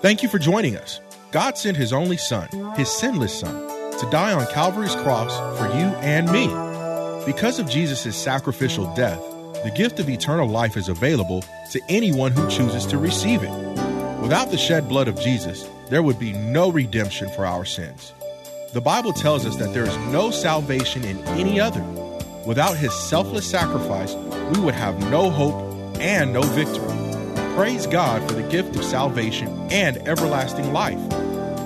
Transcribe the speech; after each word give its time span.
Thank 0.00 0.22
you 0.22 0.28
for 0.28 0.38
joining 0.38 0.76
us. 0.76 1.00
God 1.32 1.58
sent 1.58 1.76
his 1.76 1.92
only 1.92 2.18
son, 2.18 2.48
his 2.76 2.88
sinless 2.88 3.40
son, 3.40 3.52
to 3.98 4.08
die 4.12 4.32
on 4.32 4.46
Calvary's 4.52 4.94
cross 4.94 5.36
for 5.58 5.66
you 5.76 5.86
and 6.06 6.30
me. 6.30 6.46
Because 7.26 7.58
of 7.58 7.68
Jesus' 7.68 8.16
sacrificial 8.16 8.94
death, 8.94 9.18
the 9.64 9.72
gift 9.74 9.98
of 9.98 10.08
eternal 10.08 10.46
life 10.48 10.76
is 10.76 10.88
available 10.88 11.42
to 11.72 11.80
anyone 11.88 12.30
who 12.30 12.48
chooses 12.48 12.86
to 12.86 12.96
receive 12.96 13.42
it. 13.42 13.50
Without 14.22 14.52
the 14.52 14.56
shed 14.56 14.88
blood 14.88 15.08
of 15.08 15.20
Jesus, 15.20 15.68
there 15.90 16.04
would 16.04 16.20
be 16.20 16.32
no 16.32 16.70
redemption 16.70 17.28
for 17.30 17.44
our 17.44 17.64
sins. 17.64 18.12
The 18.74 18.80
Bible 18.80 19.12
tells 19.12 19.44
us 19.46 19.56
that 19.56 19.74
there 19.74 19.84
is 19.84 19.96
no 20.12 20.30
salvation 20.30 21.02
in 21.02 21.18
any 21.30 21.58
other. 21.58 21.82
Without 22.46 22.76
his 22.76 22.94
selfless 22.94 23.50
sacrifice, 23.50 24.14
we 24.54 24.60
would 24.60 24.74
have 24.74 25.10
no 25.10 25.28
hope 25.28 25.98
and 25.98 26.32
no 26.32 26.42
victory. 26.42 26.87
Praise 27.58 27.88
God 27.88 28.22
for 28.30 28.36
the 28.36 28.48
gift 28.50 28.76
of 28.76 28.84
salvation 28.84 29.48
and 29.72 29.96
everlasting 30.06 30.72
life. 30.72 31.00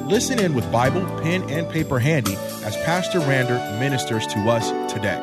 Listen 0.06 0.38
in 0.38 0.54
with 0.54 0.72
Bible, 0.72 1.04
pen, 1.20 1.42
and 1.50 1.68
paper 1.68 1.98
handy 1.98 2.34
as 2.64 2.74
Pastor 2.78 3.20
Rander 3.20 3.78
ministers 3.78 4.26
to 4.28 4.38
us 4.48 4.70
today. 4.90 5.20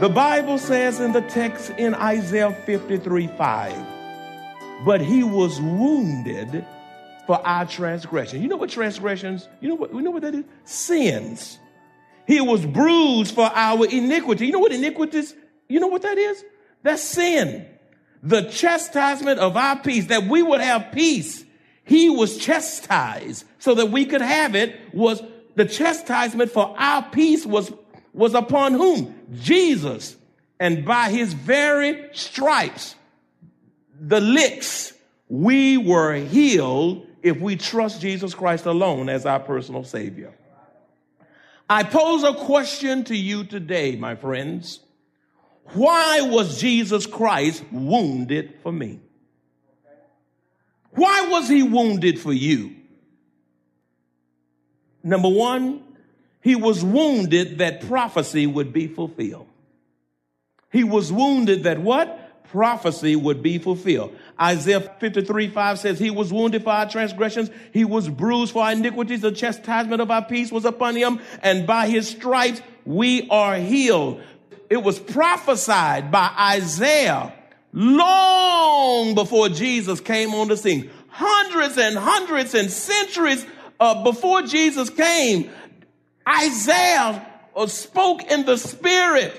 The 0.00 0.08
Bible 0.08 0.58
says 0.58 0.98
in 0.98 1.12
the 1.12 1.20
text 1.20 1.70
in 1.78 1.94
Isaiah 1.94 2.52
53 2.66 3.28
5, 3.28 4.84
but 4.84 5.00
he 5.00 5.22
was 5.22 5.60
wounded 5.60 6.66
for 7.28 7.36
our 7.46 7.66
transgression. 7.66 8.42
You 8.42 8.48
know 8.48 8.56
what 8.56 8.70
transgressions, 8.70 9.48
you 9.60 9.68
know 9.68 9.76
what, 9.76 9.94
you 9.94 10.02
know 10.02 10.10
what 10.10 10.22
that 10.22 10.34
is? 10.34 10.44
Sins. 10.64 11.60
He 12.26 12.40
was 12.40 12.66
bruised 12.66 13.36
for 13.36 13.52
our 13.54 13.86
iniquity. 13.86 14.46
You 14.46 14.52
know 14.52 14.58
what 14.58 14.72
iniquities, 14.72 15.32
you 15.68 15.78
know 15.78 15.86
what 15.86 16.02
that 16.02 16.18
is? 16.18 16.44
That's 16.82 17.04
sin 17.04 17.68
the 18.22 18.42
chastisement 18.42 19.38
of 19.38 19.56
our 19.56 19.78
peace, 19.78 20.06
that 20.06 20.24
we 20.24 20.42
would 20.42 20.60
have 20.60 20.92
peace. 20.92 21.44
He 21.84 22.10
was 22.10 22.36
chastised 22.36 23.44
so 23.58 23.74
that 23.74 23.86
we 23.86 24.04
could 24.04 24.20
have 24.20 24.54
it 24.54 24.78
was 24.92 25.22
the 25.56 25.64
chastisement 25.64 26.50
for 26.50 26.74
our 26.78 27.02
peace 27.10 27.44
was, 27.44 27.72
was 28.12 28.34
upon 28.34 28.74
whom? 28.74 29.14
Jesus. 29.34 30.16
And 30.58 30.84
by 30.84 31.10
his 31.10 31.32
very 31.32 32.08
stripes, 32.12 32.94
the 33.98 34.20
licks, 34.20 34.92
we 35.28 35.76
were 35.76 36.14
healed 36.14 37.06
if 37.22 37.38
we 37.40 37.56
trust 37.56 38.00
Jesus 38.00 38.34
Christ 38.34 38.66
alone 38.66 39.08
as 39.08 39.26
our 39.26 39.40
personal 39.40 39.84
savior. 39.84 40.32
I 41.68 41.84
pose 41.84 42.24
a 42.24 42.34
question 42.34 43.04
to 43.04 43.16
you 43.16 43.44
today, 43.44 43.96
my 43.96 44.16
friends. 44.16 44.80
Why 45.72 46.22
was 46.22 46.60
Jesus 46.60 47.06
Christ 47.06 47.64
wounded 47.70 48.54
for 48.62 48.72
me? 48.72 49.00
Why 50.92 51.28
was 51.28 51.48
he 51.48 51.62
wounded 51.62 52.18
for 52.18 52.32
you? 52.32 52.74
Number 55.02 55.28
one, 55.28 55.82
he 56.42 56.56
was 56.56 56.84
wounded 56.84 57.58
that 57.58 57.86
prophecy 57.86 58.46
would 58.46 58.72
be 58.72 58.88
fulfilled. 58.88 59.46
He 60.72 60.84
was 60.84 61.12
wounded 61.12 61.64
that 61.64 61.78
what? 61.78 62.16
Prophecy 62.48 63.14
would 63.14 63.42
be 63.42 63.58
fulfilled. 63.58 64.16
Isaiah 64.40 64.80
53 64.80 65.48
5 65.50 65.78
says, 65.78 65.98
He 66.00 66.10
was 66.10 66.32
wounded 66.32 66.64
for 66.64 66.70
our 66.70 66.88
transgressions, 66.88 67.50
He 67.72 67.84
was 67.84 68.08
bruised 68.08 68.52
for 68.52 68.64
our 68.64 68.72
iniquities, 68.72 69.20
the 69.20 69.30
chastisement 69.30 70.02
of 70.02 70.10
our 70.10 70.24
peace 70.24 70.50
was 70.50 70.64
upon 70.64 70.96
Him, 70.96 71.20
and 71.42 71.66
by 71.66 71.88
His 71.88 72.08
stripes 72.08 72.60
we 72.84 73.28
are 73.28 73.56
healed 73.56 74.20
it 74.70 74.82
was 74.84 75.00
prophesied 75.00 76.12
by 76.12 76.32
Isaiah 76.38 77.34
long 77.72 79.14
before 79.16 79.48
Jesus 79.48 80.00
came 80.00 80.32
on 80.32 80.46
the 80.46 80.56
scene. 80.56 80.90
Hundreds 81.08 81.76
and 81.76 81.96
hundreds 81.98 82.54
and 82.54 82.70
centuries 82.70 83.44
uh, 83.80 84.04
before 84.04 84.42
Jesus 84.42 84.88
came, 84.88 85.50
Isaiah 86.26 87.26
uh, 87.54 87.66
spoke 87.66 88.22
in 88.30 88.46
the 88.46 88.56
Spirit. 88.56 89.34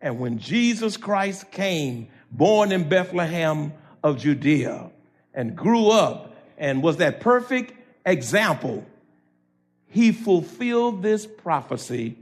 And 0.00 0.20
when 0.20 0.38
Jesus 0.38 0.96
Christ 0.96 1.50
came, 1.50 2.08
born 2.30 2.70
in 2.70 2.88
Bethlehem 2.88 3.72
of 4.04 4.18
Judea, 4.18 4.90
and 5.34 5.56
grew 5.56 5.88
up 5.88 6.36
and 6.58 6.82
was 6.82 6.98
that 6.98 7.20
perfect 7.20 7.72
example, 8.06 8.84
he 9.88 10.12
fulfilled 10.12 11.02
this 11.02 11.26
prophecy 11.26 12.16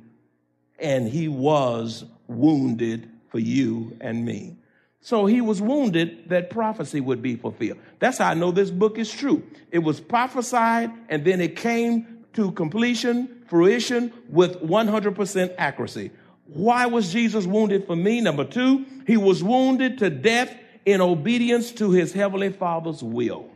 and 0.81 1.09
he 1.09 1.29
was 1.29 2.05
wounded 2.27 3.11
for 3.29 3.39
you 3.39 3.97
and 4.01 4.25
me. 4.25 4.57
So 5.03 5.27
he 5.27 5.41
was 5.41 5.63
wounded 5.63 6.29
that 6.29 6.51
prophecy 6.51 7.01
would 7.01 7.23
be 7.23 7.37
fulfilled. 7.37 7.79
That's 8.01 8.19
how 8.19 8.31
I 8.31 8.35
know 8.35 8.51
this 8.51 8.71
book 8.71 8.99
is 8.99 9.11
true. 9.11 9.43
It 9.71 9.79
was 9.79 9.99
prophesied 9.99 10.91
and 11.09 11.25
then 11.25 11.41
it 11.41 11.57
came 11.57 12.25
to 12.35 12.53
completion, 12.53 13.45
fruition 13.49 14.13
with 14.29 14.61
100% 14.61 15.55
accuracy. 15.57 16.11
Why 16.45 16.87
was 16.87 17.13
Jesus 17.13 17.47
wounded 17.47 17.87
for 17.87 17.97
me? 17.97 18.21
Number 18.21 18.45
two, 18.45 18.85
he 19.07 19.17
was 19.17 19.43
wounded 19.43 19.99
to 19.99 20.11
death 20.11 20.55
in 20.85 21.01
obedience 21.01 21.73
to 21.73 21.91
his 21.93 22.13
heavenly 22.13 22.51
father's 22.51 23.03
will. 23.03 23.49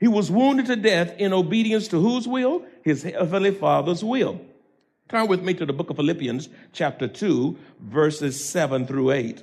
He 0.00 0.08
was 0.08 0.30
wounded 0.30 0.66
to 0.66 0.76
death 0.76 1.14
in 1.18 1.32
obedience 1.32 1.88
to 1.88 2.00
whose 2.00 2.26
will? 2.26 2.64
His 2.82 3.02
heavenly 3.02 3.52
father's 3.52 4.02
will. 4.02 4.40
Turn 5.08 5.28
with 5.28 5.42
me 5.42 5.54
to 5.54 5.64
the 5.64 5.72
book 5.72 5.90
of 5.90 5.96
Philippians, 5.96 6.48
chapter 6.72 7.06
2, 7.06 7.56
verses 7.80 8.44
7 8.44 8.88
through 8.88 9.12
8. 9.12 9.42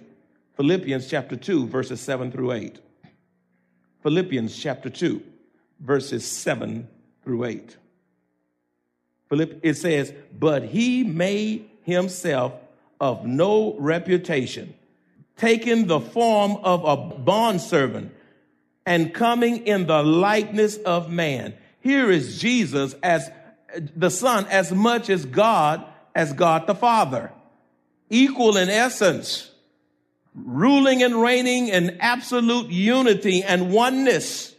Philippians, 0.58 1.08
chapter 1.08 1.38
2, 1.38 1.68
verses 1.68 2.02
7 2.02 2.32
through 2.32 2.52
8. 2.52 2.80
Philippians, 4.02 4.58
chapter 4.58 4.90
2, 4.90 5.24
verses 5.80 6.26
7 6.26 6.86
through 7.24 7.46
8. 7.46 7.78
Philipp, 9.30 9.62
it 9.64 9.76
says, 9.76 10.14
But 10.38 10.66
he 10.66 11.06
made 11.06 11.70
himself 11.84 12.54
of 13.00 13.26
no 13.26 13.76
reputation, 13.80 14.74
taking 15.38 15.88
the 15.88 16.02
form 16.02 16.58
of 16.58 16.84
a 16.84 16.98
bondservant 16.98 18.14
and 18.86 19.14
coming 19.14 19.66
in 19.66 19.88
the 19.88 20.04
likeness 20.04 20.76
of 20.76 21.10
man. 21.10 21.54
Here 21.80 22.12
is 22.12 22.42
Jesus 22.42 22.96
as 23.02 23.32
the 23.96 24.10
Son 24.10 24.46
as 24.50 24.72
much 24.72 25.10
as 25.10 25.26
God 25.26 25.86
as 26.16 26.34
God 26.34 26.68
the 26.68 26.76
Father. 26.76 27.32
Equal 28.10 28.58
in 28.58 28.70
essence, 28.70 29.50
ruling 30.36 31.02
and 31.02 31.22
reigning 31.22 31.68
in 31.70 31.98
absolute 32.00 32.70
unity 32.70 33.44
and 33.44 33.72
oneness. 33.72 34.54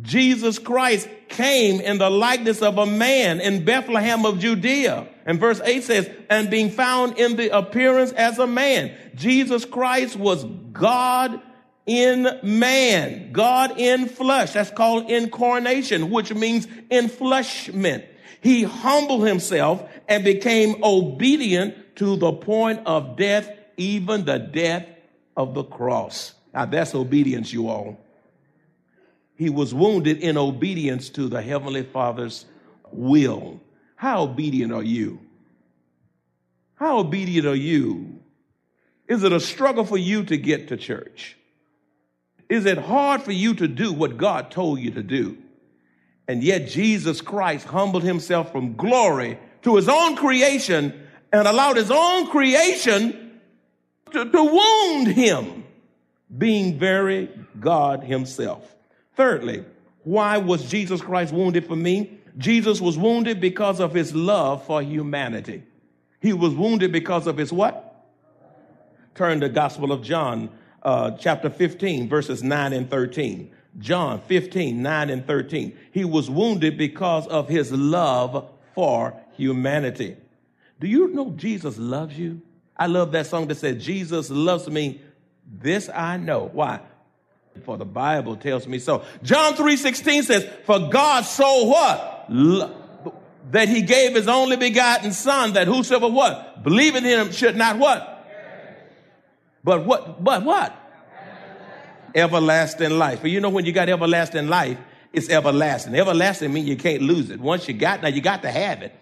Jesus 0.00 0.58
Christ 0.58 1.08
came 1.28 1.80
in 1.80 1.98
the 1.98 2.10
likeness 2.10 2.62
of 2.62 2.78
a 2.78 2.86
man 2.86 3.40
in 3.40 3.64
Bethlehem 3.64 4.24
of 4.24 4.38
Judea. 4.38 5.08
And 5.26 5.40
verse 5.40 5.60
8 5.62 5.82
says, 5.82 6.10
and 6.30 6.48
being 6.48 6.70
found 6.70 7.18
in 7.18 7.36
the 7.36 7.56
appearance 7.56 8.12
as 8.12 8.38
a 8.38 8.46
man. 8.46 8.96
Jesus 9.14 9.64
Christ 9.64 10.16
was 10.16 10.44
God 10.44 11.42
in 11.88 12.28
man, 12.42 13.32
God 13.32 13.80
in 13.80 14.08
flesh. 14.08 14.52
That's 14.52 14.70
called 14.70 15.10
incarnation, 15.10 16.10
which 16.10 16.32
means 16.34 16.66
enfleshment. 16.90 18.04
He 18.42 18.62
humbled 18.62 19.26
himself 19.26 19.82
and 20.06 20.22
became 20.22 20.84
obedient 20.84 21.96
to 21.96 22.16
the 22.16 22.30
point 22.30 22.82
of 22.84 23.16
death, 23.16 23.50
even 23.78 24.26
the 24.26 24.38
death 24.38 24.86
of 25.34 25.54
the 25.54 25.64
cross. 25.64 26.34
Now 26.52 26.66
that's 26.66 26.94
obedience, 26.94 27.52
you 27.52 27.68
all. 27.68 27.98
He 29.34 29.48
was 29.48 29.72
wounded 29.72 30.18
in 30.18 30.36
obedience 30.36 31.08
to 31.10 31.28
the 31.28 31.40
Heavenly 31.40 31.84
Father's 31.84 32.44
will. 32.92 33.60
How 33.96 34.24
obedient 34.24 34.72
are 34.72 34.82
you? 34.82 35.20
How 36.74 36.98
obedient 36.98 37.46
are 37.46 37.54
you? 37.54 38.20
Is 39.08 39.22
it 39.22 39.32
a 39.32 39.40
struggle 39.40 39.86
for 39.86 39.96
you 39.96 40.24
to 40.24 40.36
get 40.36 40.68
to 40.68 40.76
church? 40.76 41.36
Is 42.48 42.66
it 42.66 42.78
hard 42.78 43.22
for 43.22 43.32
you 43.32 43.54
to 43.54 43.68
do 43.68 43.92
what 43.92 44.16
God 44.16 44.50
told 44.50 44.80
you 44.80 44.90
to 44.92 45.02
do? 45.02 45.36
And 46.26 46.42
yet 46.42 46.68
Jesus 46.68 47.20
Christ 47.20 47.66
humbled 47.66 48.02
himself 48.02 48.52
from 48.52 48.76
glory 48.76 49.38
to 49.62 49.76
his 49.76 49.88
own 49.88 50.16
creation 50.16 51.06
and 51.32 51.48
allowed 51.48 51.76
his 51.76 51.90
own 51.90 52.28
creation 52.28 53.40
to, 54.12 54.30
to 54.30 54.42
wound 54.44 55.08
him, 55.08 55.64
being 56.36 56.78
very 56.78 57.28
God 57.58 58.02
himself. 58.04 58.74
Thirdly, 59.14 59.64
why 60.04 60.38
was 60.38 60.70
Jesus 60.70 61.00
Christ 61.00 61.32
wounded 61.32 61.66
for 61.66 61.76
me? 61.76 62.18
Jesus 62.38 62.80
was 62.80 62.96
wounded 62.96 63.40
because 63.40 63.80
of 63.80 63.92
his 63.92 64.14
love 64.14 64.64
for 64.64 64.80
humanity. 64.82 65.62
He 66.20 66.32
was 66.32 66.54
wounded 66.54 66.92
because 66.92 67.26
of 67.26 67.36
his 67.36 67.52
what? 67.52 68.06
Turn 69.14 69.40
to 69.40 69.48
Gospel 69.48 69.92
of 69.92 70.02
John, 70.02 70.50
uh, 70.82 71.12
chapter 71.12 71.50
15, 71.50 72.08
verses 72.08 72.42
9 72.42 72.72
and 72.72 72.90
13. 72.90 73.50
John 73.78 74.20
15, 74.22 74.82
9 74.82 75.10
and 75.10 75.26
13. 75.26 75.76
He 75.92 76.04
was 76.04 76.28
wounded 76.28 76.76
because 76.76 77.26
of 77.26 77.48
his 77.48 77.70
love 77.72 78.50
for 78.74 79.14
humanity. 79.36 80.16
Do 80.80 80.86
you 80.86 81.08
know 81.08 81.30
Jesus 81.30 81.78
loves 81.78 82.18
you? 82.18 82.42
I 82.76 82.86
love 82.86 83.12
that 83.12 83.26
song 83.26 83.48
that 83.48 83.56
said, 83.56 83.80
Jesus 83.80 84.30
loves 84.30 84.68
me. 84.68 85.00
This 85.50 85.88
I 85.88 86.16
know. 86.16 86.50
Why? 86.52 86.80
For 87.64 87.76
the 87.76 87.84
Bible 87.84 88.36
tells 88.36 88.68
me 88.68 88.78
so. 88.78 89.04
John 89.22 89.54
3 89.54 89.76
16 89.76 90.22
says, 90.24 90.48
For 90.64 90.88
God 90.88 91.22
so 91.22 91.64
what? 91.64 92.26
Lo- 92.28 92.74
that 93.50 93.68
he 93.68 93.82
gave 93.82 94.14
his 94.14 94.28
only 94.28 94.56
begotten 94.56 95.12
son 95.12 95.54
that 95.54 95.66
whosoever 95.66 96.08
what? 96.08 96.62
Believe 96.62 96.94
in 96.94 97.04
him 97.04 97.32
should 97.32 97.56
not 97.56 97.78
what? 97.78 98.17
But 99.64 99.84
what, 99.84 100.22
but 100.22 100.44
what? 100.44 100.74
Everlasting 102.14 102.98
life. 102.98 103.20
But 103.20 103.30
you 103.30 103.40
know, 103.40 103.50
when 103.50 103.64
you 103.64 103.72
got 103.72 103.88
everlasting 103.88 104.48
life, 104.48 104.78
it's 105.12 105.28
everlasting. 105.28 105.94
Everlasting 105.94 106.52
means 106.52 106.68
you 106.68 106.76
can't 106.76 107.02
lose 107.02 107.30
it. 107.30 107.40
Once 107.40 107.68
you 107.68 107.74
got, 107.74 108.02
now 108.02 108.08
you 108.08 108.20
got 108.20 108.42
to 108.42 108.50
have 108.50 108.82
it. 108.82 108.94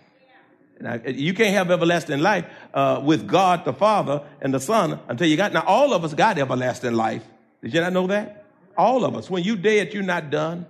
Now, 0.81 1.01
you 1.07 1.33
can't 1.33 1.55
have 1.55 1.71
everlasting 1.71 2.21
life 2.21 2.45
uh, 2.75 3.01
with 3.03 3.27
God 3.27 3.65
the 3.65 3.73
Father 3.73 4.23
and 4.41 4.53
the 4.53 4.61
Son 4.61 5.01
until 5.09 5.27
you 5.27 5.37
got. 5.37 5.53
Now, 5.53 5.65
all 5.67 5.95
of 5.95 6.05
us 6.05 6.13
got 6.13 6.39
everlasting 6.39 6.93
life. 6.93 7.23
Did 7.63 7.73
you 7.73 7.81
not 7.81 7.93
know 7.93 8.07
that? 8.09 8.45
All 8.77 9.05
of 9.05 9.17
us. 9.17 9.31
When 9.31 9.43
you 9.43 9.57
dead, 9.57 9.95
you're 9.95 10.03
not 10.03 10.31
done. 10.31 10.67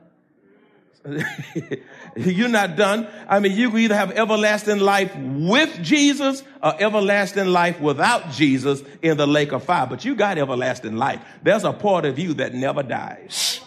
You're 2.17 2.49
not 2.49 2.77
done. 2.77 3.09
I 3.29 3.41
mean, 3.41 3.53
you 3.53 3.71
can 3.71 3.79
either 3.81 3.95
have 3.95 4.13
everlasting 4.13 4.79
life 4.79 5.15
with 5.17 5.83
Jesus 5.83 6.43
or 6.63 6.75
everlasting 6.81 7.47
life 7.47 7.81
without 7.81 8.31
Jesus 8.31 8.83
in 9.03 9.17
the 9.17 9.27
lake 9.27 9.53
of 9.53 9.65
fire. 9.65 9.87
But 9.87 10.05
you 10.05 10.15
got 10.15 10.39
everlasting 10.39 10.97
life. 10.97 11.21
There's 11.43 11.65
a 11.65 11.73
part 11.73 12.05
of 12.05 12.19
you 12.19 12.35
that 12.35 12.55
never 12.55 12.83
dies. 12.83 13.61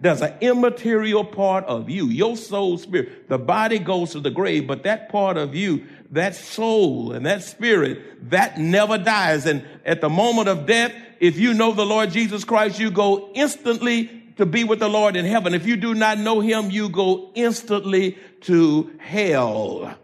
There's 0.00 0.22
an 0.22 0.34
immaterial 0.40 1.24
part 1.24 1.64
of 1.64 1.90
you, 1.90 2.06
your 2.06 2.36
soul, 2.36 2.78
spirit. 2.78 3.28
The 3.28 3.38
body 3.38 3.80
goes 3.80 4.12
to 4.12 4.20
the 4.20 4.30
grave, 4.30 4.68
but 4.68 4.84
that 4.84 5.08
part 5.08 5.36
of 5.36 5.56
you, 5.56 5.86
that 6.12 6.36
soul 6.36 7.10
and 7.12 7.26
that 7.26 7.42
spirit, 7.42 8.30
that 8.30 8.60
never 8.60 8.96
dies. 8.96 9.44
And 9.44 9.66
at 9.84 10.00
the 10.00 10.08
moment 10.08 10.48
of 10.48 10.66
death, 10.66 10.92
if 11.18 11.36
you 11.36 11.52
know 11.52 11.72
the 11.72 11.84
Lord 11.84 12.12
Jesus 12.12 12.44
Christ, 12.44 12.78
you 12.78 12.92
go 12.92 13.32
instantly 13.34 14.17
to 14.38 14.46
be 14.46 14.64
with 14.64 14.78
the 14.78 14.88
Lord 14.88 15.16
in 15.16 15.24
heaven. 15.24 15.52
If 15.52 15.66
you 15.66 15.76
do 15.76 15.94
not 15.94 16.18
know 16.18 16.40
him, 16.40 16.70
you 16.70 16.88
go 16.88 17.30
instantly 17.34 18.16
to 18.42 18.90
hell. 18.98 19.94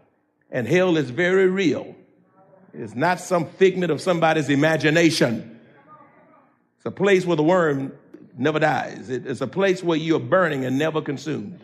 And 0.51 0.67
hell 0.67 0.97
is 0.97 1.09
very 1.09 1.47
real. 1.47 1.95
It's 2.73 2.95
not 2.95 3.21
some 3.21 3.45
figment 3.45 3.91
of 3.91 4.01
somebody's 4.01 4.49
imagination. 4.49 5.59
It's 6.77 6.85
a 6.85 6.91
place 6.91 7.25
where 7.25 7.37
the 7.37 7.43
worm 7.43 7.93
never 8.37 8.59
dies. 8.59 9.09
It's 9.09 9.39
a 9.39 9.47
place 9.47 9.81
where 9.81 9.97
you're 9.97 10.19
burning 10.19 10.65
and 10.65 10.77
never 10.77 11.01
consumed, 11.01 11.61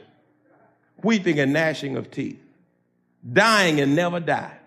weeping 1.04 1.40
and 1.40 1.52
gnashing 1.52 1.98
of 1.98 2.10
teeth, 2.10 2.42
dying 3.32 3.82
and 3.82 3.98
never 3.98 4.22
die. 4.22 4.58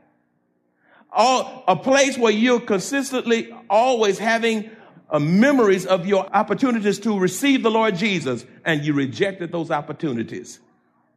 All, 1.10 1.64
a 1.66 1.76
place 1.76 2.18
where 2.18 2.32
you're 2.32 2.60
consistently 2.60 3.54
always 3.70 4.18
having 4.18 4.70
uh, 5.10 5.18
memories 5.18 5.86
of 5.86 6.06
your 6.06 6.26
opportunities 6.34 6.98
to 7.00 7.18
receive 7.18 7.62
the 7.62 7.70
Lord 7.70 7.96
Jesus, 7.96 8.44
and 8.64 8.84
you 8.84 8.94
rejected 8.94 9.52
those 9.52 9.70
opportunities. 9.70 10.60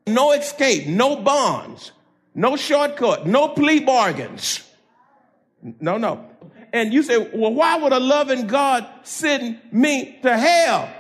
No 0.06 0.32
escape, 0.32 0.88
no 0.88 1.18
bonds, 1.18 1.92
no 2.34 2.56
shortcut, 2.56 3.26
no 3.26 3.50
plea 3.50 3.80
bargains. 3.80 4.64
No, 5.80 5.98
no. 5.98 6.30
And 6.72 6.94
you 6.94 7.02
say, 7.04 7.18
well, 7.18 7.54
why 7.54 7.78
would 7.78 7.94
a 7.94 8.00
loving 8.00 8.48
God 8.48 8.88
send 9.04 9.60
me 9.72 10.20
to 10.22 10.38
hell? 10.38 10.94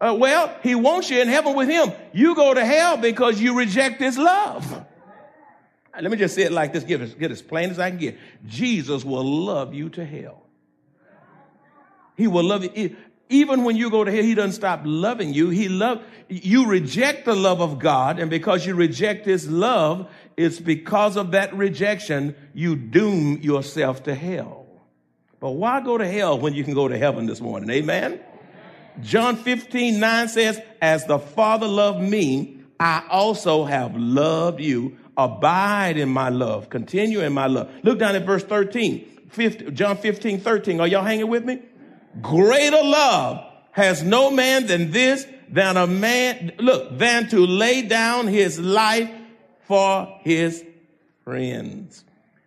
Uh, 0.00 0.16
well, 0.18 0.54
he 0.62 0.74
wants 0.74 1.10
you 1.10 1.20
in 1.20 1.28
heaven 1.28 1.54
with 1.54 1.68
him. 1.68 1.92
You 2.12 2.34
go 2.34 2.54
to 2.54 2.64
hell 2.64 2.96
because 2.96 3.40
you 3.40 3.58
reject 3.58 4.00
his 4.00 4.16
love. 4.16 4.86
Let 6.00 6.10
me 6.10 6.16
just 6.16 6.34
say 6.34 6.42
it 6.42 6.52
like 6.52 6.72
this, 6.72 6.84
get 6.84 7.00
as, 7.00 7.14
get 7.14 7.30
as 7.30 7.42
plain 7.42 7.70
as 7.70 7.78
I 7.78 7.90
can 7.90 7.98
get. 7.98 8.18
Jesus 8.46 9.04
will 9.04 9.24
love 9.24 9.74
you 9.74 9.90
to 9.90 10.04
hell. 10.04 10.39
He 12.20 12.26
will 12.26 12.44
love 12.44 12.76
you. 12.76 12.96
Even 13.30 13.64
when 13.64 13.76
you 13.76 13.88
go 13.90 14.04
to 14.04 14.10
hell, 14.10 14.22
he 14.22 14.34
doesn't 14.34 14.52
stop 14.52 14.82
loving 14.84 15.32
you. 15.32 15.48
He 15.48 15.70
love, 15.70 16.02
you 16.28 16.66
reject 16.66 17.24
the 17.24 17.34
love 17.34 17.62
of 17.62 17.78
God. 17.78 18.18
And 18.18 18.28
because 18.28 18.66
you 18.66 18.74
reject 18.74 19.24
his 19.24 19.48
love, 19.48 20.06
it's 20.36 20.60
because 20.60 21.16
of 21.16 21.30
that 21.30 21.54
rejection, 21.54 22.34
you 22.52 22.76
doom 22.76 23.38
yourself 23.40 24.02
to 24.02 24.14
hell. 24.14 24.66
But 25.38 25.52
why 25.52 25.80
go 25.80 25.96
to 25.96 26.06
hell 26.06 26.38
when 26.38 26.52
you 26.52 26.62
can 26.62 26.74
go 26.74 26.88
to 26.88 26.98
heaven 26.98 27.24
this 27.24 27.40
morning? 27.40 27.70
Amen. 27.70 28.20
John 29.00 29.36
15, 29.36 29.98
9 29.98 30.28
says, 30.28 30.60
as 30.82 31.06
the 31.06 31.18
Father 31.18 31.68
loved 31.68 32.02
me, 32.02 32.58
I 32.78 33.02
also 33.08 33.64
have 33.64 33.96
loved 33.96 34.60
you. 34.60 34.98
Abide 35.16 35.96
in 35.96 36.10
my 36.10 36.28
love. 36.28 36.68
Continue 36.68 37.20
in 37.20 37.32
my 37.32 37.46
love. 37.46 37.70
Look 37.82 37.98
down 37.98 38.14
at 38.14 38.26
verse 38.26 38.44
13. 38.44 39.06
15, 39.30 39.74
John 39.74 39.96
15, 39.96 40.40
13. 40.40 40.80
Are 40.80 40.86
y'all 40.86 41.04
hanging 41.04 41.28
with 41.28 41.44
me? 41.46 41.62
Greater 42.20 42.82
love 42.82 43.44
has 43.72 44.02
no 44.02 44.30
man 44.30 44.66
than 44.66 44.90
this, 44.90 45.26
than 45.48 45.76
a 45.76 45.86
man, 45.86 46.52
look, 46.58 46.98
than 46.98 47.28
to 47.28 47.46
lay 47.46 47.82
down 47.82 48.26
his 48.26 48.58
life 48.58 49.10
for 49.66 50.18
his 50.22 50.64
friends. 51.24 52.04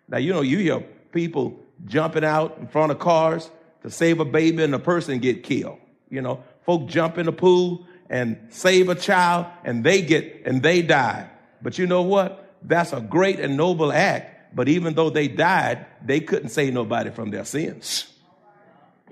Now, 0.08 0.18
you 0.18 0.34
know, 0.34 0.42
you 0.42 0.58
hear 0.58 0.82
people 1.12 1.60
jumping 1.86 2.26
out 2.26 2.58
in 2.60 2.68
front 2.68 2.92
of 2.92 3.00
cars 3.00 3.50
to 3.84 3.90
save 3.90 4.20
a 4.20 4.26
baby 4.26 4.64
and 4.64 4.76
a 4.76 4.80
person 4.80 5.20
get 5.20 5.44
killed. 5.44 5.80
You 6.10 6.22
know, 6.22 6.44
folk 6.66 6.88
jump 6.88 7.18
in 7.18 7.26
the 7.26 7.32
pool 7.32 7.86
and 8.10 8.38
save 8.50 8.90
a 8.90 8.96
child 8.96 9.46
and 9.64 9.84
they 9.84 10.02
get, 10.02 10.44
and 10.46 10.62
they 10.62 10.82
die. 10.82 11.30
But 11.62 11.78
you 11.78 11.88
know 11.88 12.02
what? 12.02 12.58
That's 12.62 12.94
a 12.94 13.02
great 13.02 13.40
and 13.40 13.58
noble 13.58 13.92
act. 13.92 14.56
But 14.56 14.68
even 14.68 14.94
though 14.94 15.10
they 15.10 15.28
died, 15.28 15.86
they 16.04 16.20
couldn't 16.20 16.50
save 16.50 16.74
nobody 16.74 17.10
from 17.10 17.32
their 17.32 17.46
sins. 17.46 18.13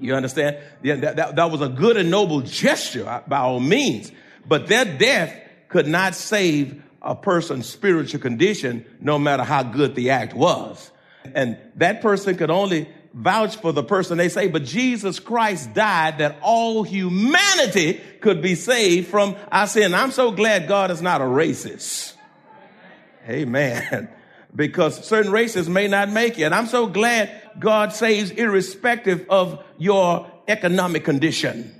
You 0.01 0.15
understand? 0.15 0.57
Yeah, 0.81 0.95
that, 0.95 1.15
that, 1.15 1.35
that 1.35 1.51
was 1.51 1.61
a 1.61 1.69
good 1.69 1.95
and 1.95 2.09
noble 2.09 2.41
gesture 2.41 3.07
uh, 3.07 3.21
by 3.27 3.37
all 3.37 3.59
means. 3.59 4.11
But 4.47 4.67
their 4.67 4.85
death 4.85 5.33
could 5.69 5.87
not 5.87 6.15
save 6.15 6.81
a 7.01 7.15
person's 7.15 7.69
spiritual 7.69 8.19
condition, 8.19 8.85
no 8.99 9.17
matter 9.17 9.43
how 9.43 9.63
good 9.63 9.95
the 9.95 10.09
act 10.09 10.33
was. 10.33 10.91
And 11.33 11.57
that 11.75 12.01
person 12.01 12.35
could 12.35 12.49
only 12.49 12.89
vouch 13.13 13.57
for 13.57 13.71
the 13.71 13.83
person 13.83 14.17
they 14.17 14.29
say, 14.29 14.47
but 14.47 14.63
Jesus 14.63 15.19
Christ 15.19 15.73
died 15.73 16.17
that 16.17 16.37
all 16.41 16.83
humanity 16.83 18.01
could 18.21 18.41
be 18.41 18.55
saved 18.55 19.07
from 19.07 19.35
our 19.51 19.67
sin. 19.67 19.93
I'm 19.93 20.11
so 20.11 20.31
glad 20.31 20.67
God 20.67 20.91
is 20.91 21.01
not 21.01 21.21
a 21.21 21.25
racist. 21.25 22.13
Amen. 23.27 24.09
because 24.55 25.05
certain 25.05 25.31
races 25.31 25.69
may 25.69 25.87
not 25.87 26.09
make 26.09 26.37
it. 26.39 26.51
I'm 26.51 26.67
so 26.67 26.87
glad 26.87 27.31
God 27.59 27.93
saves 27.93 28.31
irrespective 28.31 29.25
of 29.29 29.63
your 29.77 30.29
economic 30.47 31.05
condition. 31.05 31.75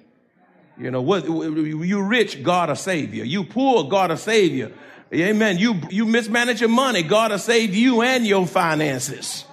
You 0.77 0.89
know, 0.89 1.01
what, 1.01 1.25
you 1.25 2.01
rich, 2.01 2.43
God 2.43 2.69
a 2.69 2.75
savior. 2.75 3.23
You 3.23 3.43
poor, 3.43 3.83
God 3.83 4.11
a 4.11 4.17
savior. 4.17 4.71
Amen. 5.13 5.57
You, 5.57 5.81
you 5.89 6.05
mismanage 6.05 6.61
your 6.61 6.69
money, 6.69 7.03
God 7.03 7.31
will 7.31 7.39
save 7.39 7.75
you 7.75 8.01
and 8.01 8.25
your 8.25 8.47
finances. 8.47 9.45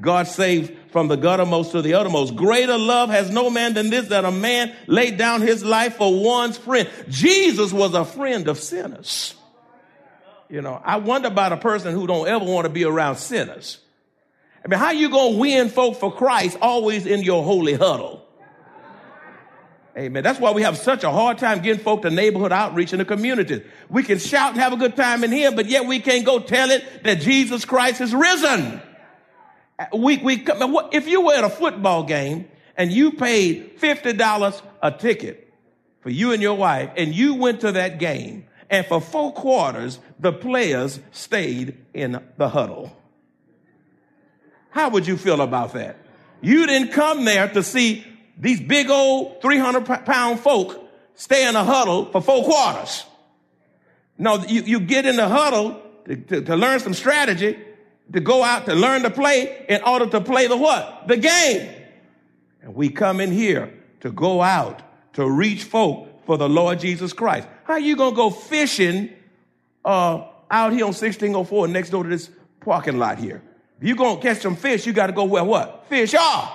God 0.00 0.28
saved 0.28 0.92
from 0.92 1.08
the 1.08 1.16
guttermost 1.16 1.72
to 1.72 1.82
the 1.82 1.94
uttermost. 1.94 2.36
Greater 2.36 2.78
love 2.78 3.10
has 3.10 3.30
no 3.30 3.50
man 3.50 3.74
than 3.74 3.90
this, 3.90 4.08
that 4.08 4.24
a 4.24 4.30
man 4.30 4.72
laid 4.86 5.18
down 5.18 5.42
his 5.42 5.64
life 5.64 5.96
for 5.96 6.22
one's 6.22 6.56
friend. 6.56 6.88
Jesus 7.08 7.72
was 7.72 7.94
a 7.94 8.04
friend 8.04 8.46
of 8.46 8.58
sinners. 8.60 9.34
You 10.50 10.62
know, 10.62 10.80
I 10.84 10.96
wonder 10.96 11.28
about 11.28 11.52
a 11.52 11.58
person 11.58 11.92
who 11.94 12.06
don't 12.06 12.26
ever 12.26 12.44
want 12.44 12.64
to 12.64 12.70
be 12.70 12.84
around 12.84 13.16
sinners. 13.16 13.78
I 14.64 14.68
mean, 14.68 14.78
how 14.78 14.90
you 14.92 15.10
to 15.10 15.38
win 15.38 15.68
folk 15.68 15.96
for 15.96 16.12
Christ 16.12 16.56
always 16.60 17.06
in 17.06 17.22
your 17.22 17.42
holy 17.42 17.74
huddle? 17.74 18.24
Amen. 19.96 20.22
That's 20.22 20.38
why 20.38 20.52
we 20.52 20.62
have 20.62 20.78
such 20.78 21.02
a 21.02 21.10
hard 21.10 21.38
time 21.38 21.60
getting 21.60 21.82
folk 21.82 22.02
to 22.02 22.10
neighborhood 22.10 22.52
outreach 22.52 22.92
in 22.92 23.00
the 23.00 23.04
community. 23.04 23.64
We 23.88 24.04
can 24.04 24.18
shout 24.18 24.52
and 24.52 24.60
have 24.60 24.72
a 24.72 24.76
good 24.76 24.94
time 24.94 25.24
in 25.24 25.32
here, 25.32 25.50
but 25.50 25.66
yet 25.66 25.86
we 25.86 25.98
can't 25.98 26.24
go 26.24 26.38
tell 26.38 26.70
it 26.70 27.02
that 27.02 27.20
Jesus 27.20 27.64
Christ 27.64 28.00
is 28.00 28.14
risen. 28.14 28.80
We, 29.92 30.18
we, 30.18 30.44
if 30.92 31.08
you 31.08 31.22
were 31.22 31.34
at 31.34 31.44
a 31.44 31.50
football 31.50 32.04
game 32.04 32.48
and 32.76 32.92
you 32.92 33.12
paid 33.12 33.78
$50 33.80 34.62
a 34.82 34.92
ticket 34.92 35.52
for 36.00 36.10
you 36.10 36.32
and 36.32 36.40
your 36.40 36.56
wife 36.56 36.90
and 36.96 37.12
you 37.12 37.34
went 37.34 37.62
to 37.62 37.72
that 37.72 37.98
game 37.98 38.47
And 38.70 38.86
for 38.86 39.00
four 39.00 39.32
quarters, 39.32 39.98
the 40.18 40.32
players 40.32 41.00
stayed 41.10 41.78
in 41.94 42.22
the 42.36 42.48
huddle. 42.48 42.94
How 44.70 44.90
would 44.90 45.06
you 45.06 45.16
feel 45.16 45.40
about 45.40 45.72
that? 45.72 45.96
You 46.40 46.66
didn't 46.66 46.92
come 46.92 47.24
there 47.24 47.48
to 47.48 47.62
see 47.62 48.06
these 48.38 48.60
big 48.60 48.90
old 48.90 49.40
300 49.42 49.84
pound 50.04 50.40
folk 50.40 50.88
stay 51.14 51.48
in 51.48 51.56
a 51.56 51.64
huddle 51.64 52.06
for 52.06 52.20
four 52.20 52.44
quarters. 52.44 53.04
No, 54.18 54.44
you, 54.44 54.62
you 54.62 54.80
get 54.80 55.06
in 55.06 55.16
the 55.16 55.28
huddle 55.28 55.82
to, 56.04 56.16
to, 56.16 56.42
to 56.42 56.56
learn 56.56 56.80
some 56.80 56.94
strategy, 56.94 57.58
to 58.12 58.20
go 58.20 58.42
out 58.42 58.66
to 58.66 58.74
learn 58.74 59.02
to 59.02 59.10
play 59.10 59.64
in 59.68 59.82
order 59.82 60.06
to 60.06 60.20
play 60.20 60.46
the 60.46 60.56
what? 60.56 61.08
The 61.08 61.16
game. 61.16 61.74
And 62.62 62.74
we 62.74 62.88
come 62.88 63.20
in 63.20 63.32
here 63.32 63.72
to 64.00 64.10
go 64.10 64.42
out 64.42 64.82
to 65.14 65.28
reach 65.28 65.64
folk 65.64 66.08
for 66.26 66.36
the 66.36 66.48
Lord 66.48 66.80
Jesus 66.80 67.12
Christ. 67.12 67.48
How 67.68 67.76
you 67.76 67.96
gonna 67.96 68.16
go 68.16 68.30
fishing 68.30 69.10
uh, 69.84 70.24
out 70.50 70.72
here 70.72 70.84
on 70.84 70.94
1604 70.94 71.68
next 71.68 71.90
door 71.90 72.02
to 72.02 72.08
this 72.08 72.30
parking 72.60 72.98
lot 72.98 73.18
here? 73.18 73.42
If 73.78 73.86
you 73.86 73.94
gonna 73.94 74.18
catch 74.22 74.38
some 74.38 74.56
fish, 74.56 74.86
you 74.86 74.94
gotta 74.94 75.12
go 75.12 75.24
where 75.24 75.44
what? 75.44 75.84
Fish 75.86 76.14
off. 76.14 76.50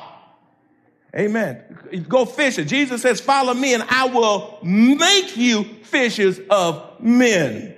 Amen. 1.16 1.62
Go 2.10 2.26
fishing. 2.26 2.66
Jesus 2.66 3.04
says, 3.04 3.22
follow 3.22 3.54
me 3.54 3.76
and 3.76 3.84
I 3.88 4.06
will 4.06 4.58
make 4.64 5.38
you 5.38 5.66
fishers 5.84 6.40
of 6.50 7.00
men. 7.00 7.76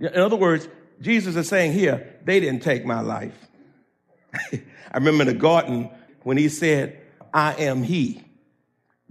In 0.00 0.16
other 0.16 0.34
words, 0.34 0.68
Jesus 1.00 1.36
is 1.36 1.46
saying 1.46 1.74
here, 1.74 2.18
they 2.24 2.40
didn't 2.40 2.64
take 2.64 2.84
my 2.84 3.02
life. 3.02 3.38
I 4.52 4.60
remember 4.94 5.22
in 5.22 5.28
the 5.28 5.34
garden 5.34 5.90
when 6.24 6.36
he 6.38 6.48
said, 6.48 7.00
I 7.32 7.54
am 7.54 7.84
he. 7.84 8.24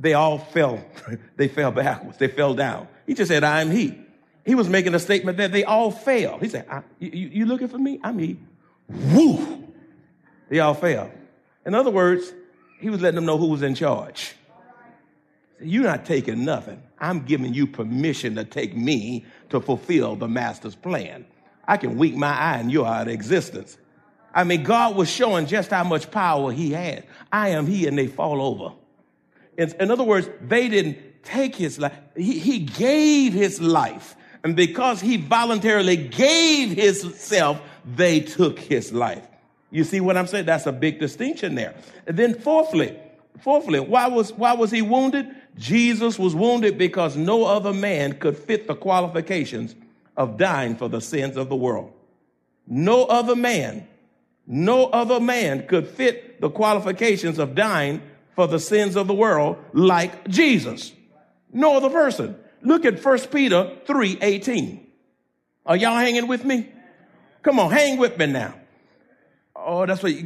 They 0.01 0.15
all 0.15 0.39
fell, 0.39 0.83
they 1.37 1.47
fell 1.47 1.71
backwards, 1.71 2.17
they 2.17 2.27
fell 2.27 2.55
down. 2.55 2.87
He 3.05 3.13
just 3.13 3.29
said, 3.29 3.43
I 3.43 3.61
am 3.61 3.69
he. 3.69 3.97
He 4.43 4.55
was 4.55 4.67
making 4.67 4.95
a 4.95 4.99
statement 4.99 5.37
that 5.37 5.51
they 5.51 5.63
all 5.63 5.91
fell. 5.91 6.39
He 6.39 6.49
said, 6.49 6.65
you, 6.99 7.09
you 7.11 7.45
looking 7.45 7.67
for 7.67 7.77
me? 7.77 7.99
I'm 8.03 8.17
he. 8.17 8.37
Woo! 8.89 9.67
They 10.49 10.59
all 10.59 10.73
fell. 10.73 11.11
In 11.65 11.75
other 11.75 11.91
words, 11.91 12.33
he 12.79 12.89
was 12.89 13.01
letting 13.01 13.15
them 13.15 13.25
know 13.25 13.37
who 13.37 13.45
was 13.45 13.61
in 13.61 13.75
charge. 13.75 14.33
You're 15.61 15.83
not 15.83 16.05
taking 16.05 16.43
nothing. 16.43 16.81
I'm 16.99 17.19
giving 17.19 17.53
you 17.53 17.67
permission 17.67 18.35
to 18.35 18.43
take 18.43 18.75
me 18.75 19.23
to 19.49 19.59
fulfill 19.61 20.15
the 20.15 20.27
master's 20.27 20.75
plan. 20.75 21.25
I 21.67 21.77
can 21.77 21.97
wink 21.97 22.15
my 22.15 22.35
eye 22.35 22.57
and 22.57 22.71
you're 22.71 22.87
out 22.87 23.03
of 23.03 23.13
existence. 23.13 23.77
I 24.33 24.43
mean, 24.43 24.63
God 24.63 24.95
was 24.95 25.09
showing 25.09 25.45
just 25.45 25.69
how 25.69 25.83
much 25.83 26.09
power 26.09 26.51
he 26.51 26.71
had. 26.71 27.05
I 27.31 27.49
am 27.49 27.67
he 27.67 27.85
and 27.85 27.95
they 27.95 28.07
fall 28.07 28.41
over. 28.41 28.75
In, 29.57 29.91
other 29.91 30.03
words, 30.03 30.29
they 30.41 30.69
didn't 30.69 31.23
take 31.23 31.55
his 31.55 31.77
life. 31.77 31.93
He, 32.15 32.39
he 32.39 32.59
gave 32.59 33.33
his 33.33 33.61
life. 33.61 34.15
And 34.43 34.55
because 34.55 35.01
he 35.01 35.17
voluntarily 35.17 35.97
gave 35.97 36.71
himself, 36.71 37.61
they 37.85 38.21
took 38.21 38.59
his 38.59 38.91
life. 38.91 39.27
You 39.69 39.83
see 39.83 40.01
what 40.01 40.17
I'm 40.17 40.27
saying? 40.27 40.45
That's 40.45 40.65
a 40.65 40.71
big 40.71 40.99
distinction 40.99 41.55
there. 41.55 41.75
And 42.07 42.17
then 42.17 42.33
fourthly, 42.33 42.97
fourthly, 43.39 43.79
why 43.79 44.07
was, 44.07 44.33
why 44.33 44.53
was 44.53 44.71
he 44.71 44.81
wounded? 44.81 45.33
Jesus 45.57 46.17
was 46.17 46.35
wounded 46.35 46.77
because 46.77 47.15
no 47.15 47.45
other 47.45 47.73
man 47.73 48.13
could 48.13 48.37
fit 48.37 48.67
the 48.67 48.75
qualifications 48.75 49.75
of 50.17 50.37
dying 50.37 50.75
for 50.75 50.89
the 50.89 51.01
sins 51.01 51.37
of 51.37 51.49
the 51.49 51.55
world. 51.55 51.91
No 52.67 53.05
other 53.05 53.35
man, 53.35 53.87
no 54.47 54.85
other 54.87 55.19
man 55.19 55.67
could 55.67 55.87
fit 55.87 56.41
the 56.41 56.49
qualifications 56.49 57.39
of 57.39 57.55
dying 57.55 58.01
for 58.35 58.47
the 58.47 58.59
sins 58.59 58.95
of 58.95 59.07
the 59.07 59.13
world 59.13 59.57
like 59.73 60.27
Jesus. 60.27 60.91
No 61.51 61.77
other 61.77 61.89
person. 61.89 62.37
Look 62.61 62.85
at 62.85 63.03
1 63.03 63.19
Peter 63.27 63.71
3 63.85 64.17
18. 64.21 64.87
Are 65.65 65.75
y'all 65.75 65.97
hanging 65.97 66.27
with 66.27 66.43
me? 66.43 66.69
Come 67.43 67.59
on, 67.59 67.71
hang 67.71 67.97
with 67.97 68.17
me 68.17 68.27
now. 68.27 68.55
Oh, 69.55 69.85
that's 69.85 70.01
why, 70.01 70.25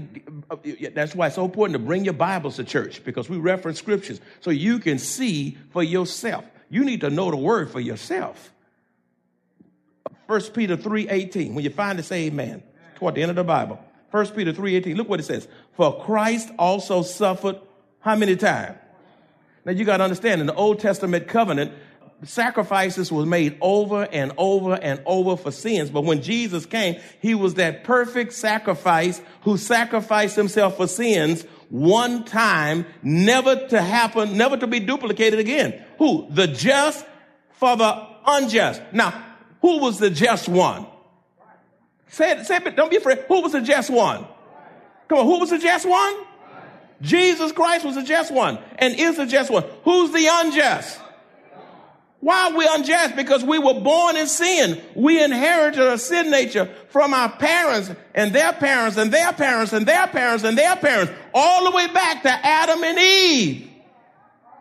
that's 0.94 1.14
why 1.14 1.28
it's 1.28 1.36
so 1.36 1.46
important 1.46 1.74
to 1.74 1.86
bring 1.86 2.06
your 2.06 2.14
Bibles 2.14 2.56
to 2.58 2.64
church 2.64 3.04
because 3.04 3.30
we 3.30 3.38
reference 3.38 3.80
scriptures 3.80 4.22
so 4.40 4.50
you 4.50 4.80
can 4.80 4.98
see 4.98 5.58
for 5.72 5.84
yourself. 5.84 6.46
You 6.70 6.86
need 6.86 7.02
to 7.02 7.10
know 7.10 7.32
the 7.32 7.38
word 7.38 7.72
for 7.72 7.80
yourself. 7.80 8.52
1 10.28 10.42
Peter 10.54 10.78
3.18, 10.78 11.54
when 11.54 11.64
you 11.64 11.70
find 11.70 12.00
it, 12.00 12.04
say 12.04 12.26
amen. 12.26 12.64
Toward 12.96 13.16
the 13.16 13.22
end 13.22 13.30
of 13.30 13.36
the 13.36 13.44
Bible. 13.44 13.80
1 14.12 14.28
Peter 14.28 14.54
3.18, 14.54 14.96
look 14.96 15.10
what 15.10 15.20
it 15.20 15.24
says. 15.24 15.48
For 15.74 16.02
Christ 16.04 16.50
also 16.58 17.02
suffered 17.02 17.60
how 18.06 18.16
many 18.16 18.36
times? 18.36 18.78
Now 19.66 19.72
you 19.72 19.84
got 19.84 19.98
to 19.98 20.04
understand 20.04 20.40
in 20.40 20.46
the 20.46 20.54
Old 20.54 20.80
Testament 20.80 21.28
covenant, 21.28 21.74
sacrifices 22.24 23.12
was 23.12 23.26
made 23.26 23.58
over 23.60 24.04
and 24.04 24.32
over 24.38 24.76
and 24.76 25.02
over 25.08 25.36
for 25.36 25.50
sins. 25.50 25.90
But 25.90 26.04
when 26.04 26.22
Jesus 26.22 26.68
came, 26.68 27.02
he 27.20 27.34
was 27.34 27.56
that 27.56 27.84
perfect 27.84 28.34
sacrifice 28.34 29.20
who 29.42 29.58
sacrificed 29.58 30.36
himself 30.36 30.78
for 30.78 30.88
sins 30.88 31.46
one 31.70 32.24
time, 32.26 32.86
never 33.02 33.68
to 33.70 33.82
happen, 33.82 34.38
never 34.38 34.56
to 34.56 34.68
be 34.68 34.80
duplicated 34.80 35.40
again. 35.40 35.84
Who? 35.98 36.28
The 36.30 36.46
just 36.46 37.04
for 37.54 37.76
the 37.76 38.08
unjust. 38.28 38.84
Now, 38.92 39.20
who 39.62 39.80
was 39.80 39.98
the 39.98 40.12
just 40.12 40.48
one? 40.48 40.86
Say 42.10 42.34
it, 42.34 42.46
say 42.46 42.58
it, 42.58 42.76
don't 42.76 42.92
be 42.92 42.98
afraid. 42.98 43.26
Who 43.28 43.42
was 43.42 43.54
the 43.54 43.62
just 43.62 43.90
one? 43.90 44.28
Come 45.08 45.18
on, 45.18 45.26
who 45.26 45.40
was 45.40 45.50
the 45.50 45.58
just 45.58 45.90
one? 45.90 46.16
Jesus 47.06 47.52
Christ 47.52 47.86
was 47.86 47.96
the 47.96 48.04
just 48.04 48.34
one 48.34 48.58
and 48.80 49.00
is 49.00 49.18
the 49.18 49.26
just 49.26 49.52
one. 49.52 49.64
Who's 49.84 50.12
the 50.12 50.28
unjust? 50.30 51.00
Why 52.20 52.50
are 52.50 52.58
we 52.58 52.68
unjust? 52.68 53.16
Because 53.16 53.44
we 53.44 53.60
were 53.60 53.80
born 53.80 54.18
in 54.18 54.26
sin. 54.26 54.82
We 54.96 55.24
inherited 55.24 55.80
a 55.80 56.00
sin 56.00 56.32
nature 56.32 56.74
from 56.90 57.14
our 57.14 57.30
parents 57.30 57.92
and 58.16 58.34
their 58.34 58.52
parents 58.52 58.98
and 58.98 59.12
their 59.12 59.32
parents 59.34 59.74
and 59.74 59.86
their 59.86 60.08
parents 60.08 60.44
and 60.44 60.58
their 60.58 60.76
parents, 60.76 61.14
all 61.36 61.66
the 61.66 61.76
way 61.76 61.88
back 61.88 62.24
to 62.24 62.30
Adam 62.32 62.84
and 62.84 62.98
Eve. 62.98 63.70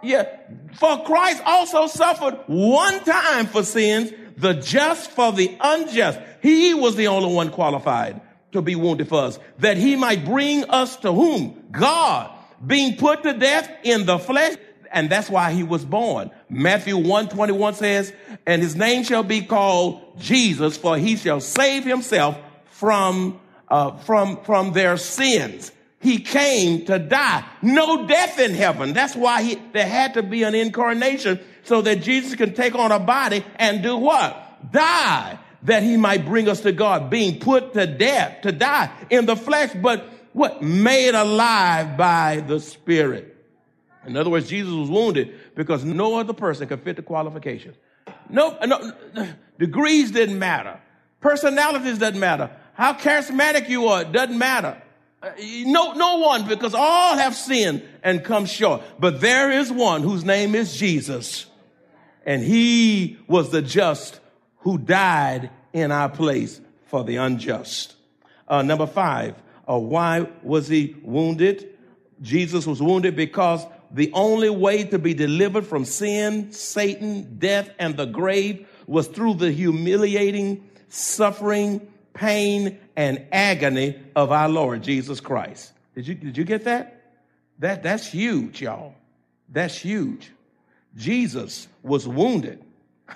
Yeah. 0.03 0.29
For 0.75 1.05
Christ 1.05 1.43
also 1.47 1.87
suffered 1.87 2.35
one 2.47 3.03
time 3.05 3.47
for 3.47 3.63
sins, 3.63 4.13
the 4.37 4.53
just 4.55 5.11
for 5.13 5.33
the 5.33 5.57
unjust. 5.59 6.19
He 6.43 6.75
was 6.75 6.97
the 6.97 7.07
only 7.07 7.33
one 7.35 7.51
qualified 7.51 8.21
to 8.53 8.61
be 8.61 8.75
wounded 8.75 9.09
for 9.09 9.23
us, 9.23 9.39
that 9.61 9.79
he 9.79 9.97
might 9.97 10.27
bring 10.27 10.65
us 10.65 10.97
to 10.97 11.13
whom? 11.13 11.65
God, 11.71 12.31
being 12.66 12.97
put 12.97 13.23
to 13.23 13.33
death 13.33 13.71
in 13.83 14.06
the 14.06 14.18
flesh 14.18 14.56
and 14.94 15.11
that's 15.11 15.28
why 15.28 15.52
he 15.52 15.64
was 15.64 15.85
born. 15.85 16.30
Matthew 16.49 16.97
121 16.97 17.75
says, 17.75 18.12
and 18.47 18.62
his 18.62 18.76
name 18.76 19.02
shall 19.02 19.25
be 19.25 19.42
called 19.42 20.21
Jesus, 20.21 20.76
for 20.76 20.97
he 20.97 21.16
shall 21.16 21.40
save 21.40 21.85
himself 21.85 22.38
from, 22.66 23.40
uh, 23.68 23.97
from, 23.99 24.42
from 24.44 24.73
their 24.73 24.97
sins. 24.97 25.73
He 26.00 26.21
came 26.21 26.85
to 26.87 27.00
die. 27.00 27.44
No 27.61 28.06
death 28.06 28.38
in 28.38 28.54
heaven. 28.54 28.92
That's 28.92 29.16
why 29.16 29.42
he, 29.42 29.54
there 29.73 29.88
had 29.88 30.14
to 30.14 30.23
be 30.23 30.44
an 30.44 30.54
incarnation 30.54 31.40
so 31.64 31.83
that 31.83 32.02
Jesus 32.02 32.37
can 32.37 32.54
take 32.54 32.76
on 32.76 32.92
a 32.92 33.00
body 33.00 33.44
and 33.56 33.83
do 33.83 33.97
what? 33.97 34.71
Die. 34.71 35.38
That 35.62 35.83
he 35.83 35.97
might 35.97 36.25
bring 36.25 36.49
us 36.49 36.61
to 36.61 36.73
God, 36.73 37.11
being 37.11 37.40
put 37.40 37.73
to 37.73 37.87
death, 37.87 38.42
to 38.42 38.52
die 38.52 38.92
in 39.11 39.26
the 39.26 39.35
flesh, 39.35 39.71
but 39.75 40.06
what? 40.35 40.62
Made 40.62 41.14
alive 41.14 41.97
by 41.97 42.45
the 42.47 42.61
Spirit. 42.61 43.31
In 44.07 44.17
other 44.17 44.29
words, 44.29 44.49
Jesus 44.49 44.73
was 44.73 44.91
wounded 44.91 45.33
because 45.55 45.85
no 45.85 46.17
other 46.17 46.35
person 46.35 46.69
could 46.69 46.83
fit 46.83 46.97
the 46.97 47.03
qualifications. 47.03 47.76
No, 48.29 48.59
no, 48.67 48.93
degrees 49.59 50.11
didn't 50.11 50.38
matter. 50.38 50.79
Personalities 51.21 51.99
doesn't 51.99 52.21
matter. 52.21 52.50
How 52.75 52.95
charismatic 52.95 53.69
you 53.69 53.87
are 53.87 54.05
doesn't 54.05 54.37
matter. 54.37 54.83
Uh, 55.23 55.31
no, 55.38 55.93
no 55.93 56.19
one, 56.19 56.47
because 56.47 56.75
all 56.75 57.17
have 57.17 57.35
sinned 57.35 57.83
and 58.03 58.23
come 58.25 58.45
short. 58.45 58.83
But 58.99 59.21
there 59.21 59.50
is 59.50 59.73
one 59.73 60.03
whose 60.03 60.25
name 60.25 60.55
is 60.55 60.76
Jesus. 60.76 61.47
And 62.26 62.43
he 62.43 63.19
was 63.29 63.50
the 63.50 63.62
just 63.62 64.21
who 64.59 64.79
died 64.79 65.50
in 65.73 65.93
our 65.93 66.09
place 66.09 66.61
for 66.87 67.05
the 67.05 67.17
unjust. 67.17 67.95
Uh, 68.49 68.62
number 68.62 68.87
five, 68.87 69.35
uh, 69.68 69.78
why 69.78 70.28
was 70.42 70.68
he 70.68 70.97
wounded? 71.02 71.71
Jesus 72.23 72.66
was 72.66 72.80
wounded 72.80 73.16
because 73.16 73.64
the 73.90 74.11
only 74.12 74.50
way 74.50 74.85
to 74.85 74.99
be 74.99 75.14
delivered 75.14 75.66
from 75.66 75.85
sin, 75.85 76.52
Satan, 76.52 77.38
death, 77.38 77.71
and 77.78 77.97
the 77.97 78.06
grave 78.06 78.68
was 78.87 79.06
through 79.06 79.35
the 79.35 79.50
humiliating 79.50 80.68
suffering, 80.88 81.87
pain, 82.12 82.78
and 82.97 83.25
agony 83.33 84.00
of 84.14 84.30
our 84.30 84.49
Lord 84.49 84.83
Jesus 84.83 85.21
Christ. 85.21 85.73
Did 85.94 86.06
you, 86.06 86.14
did 86.14 86.37
you 86.37 86.44
get 86.44 86.64
that? 86.64 87.02
That, 87.59 87.83
that's 87.83 88.06
huge, 88.06 88.62
y'all. 88.62 88.94
That's 89.49 89.76
huge. 89.76 90.30
Jesus 90.97 91.68
was 91.83 92.06
wounded 92.06 92.64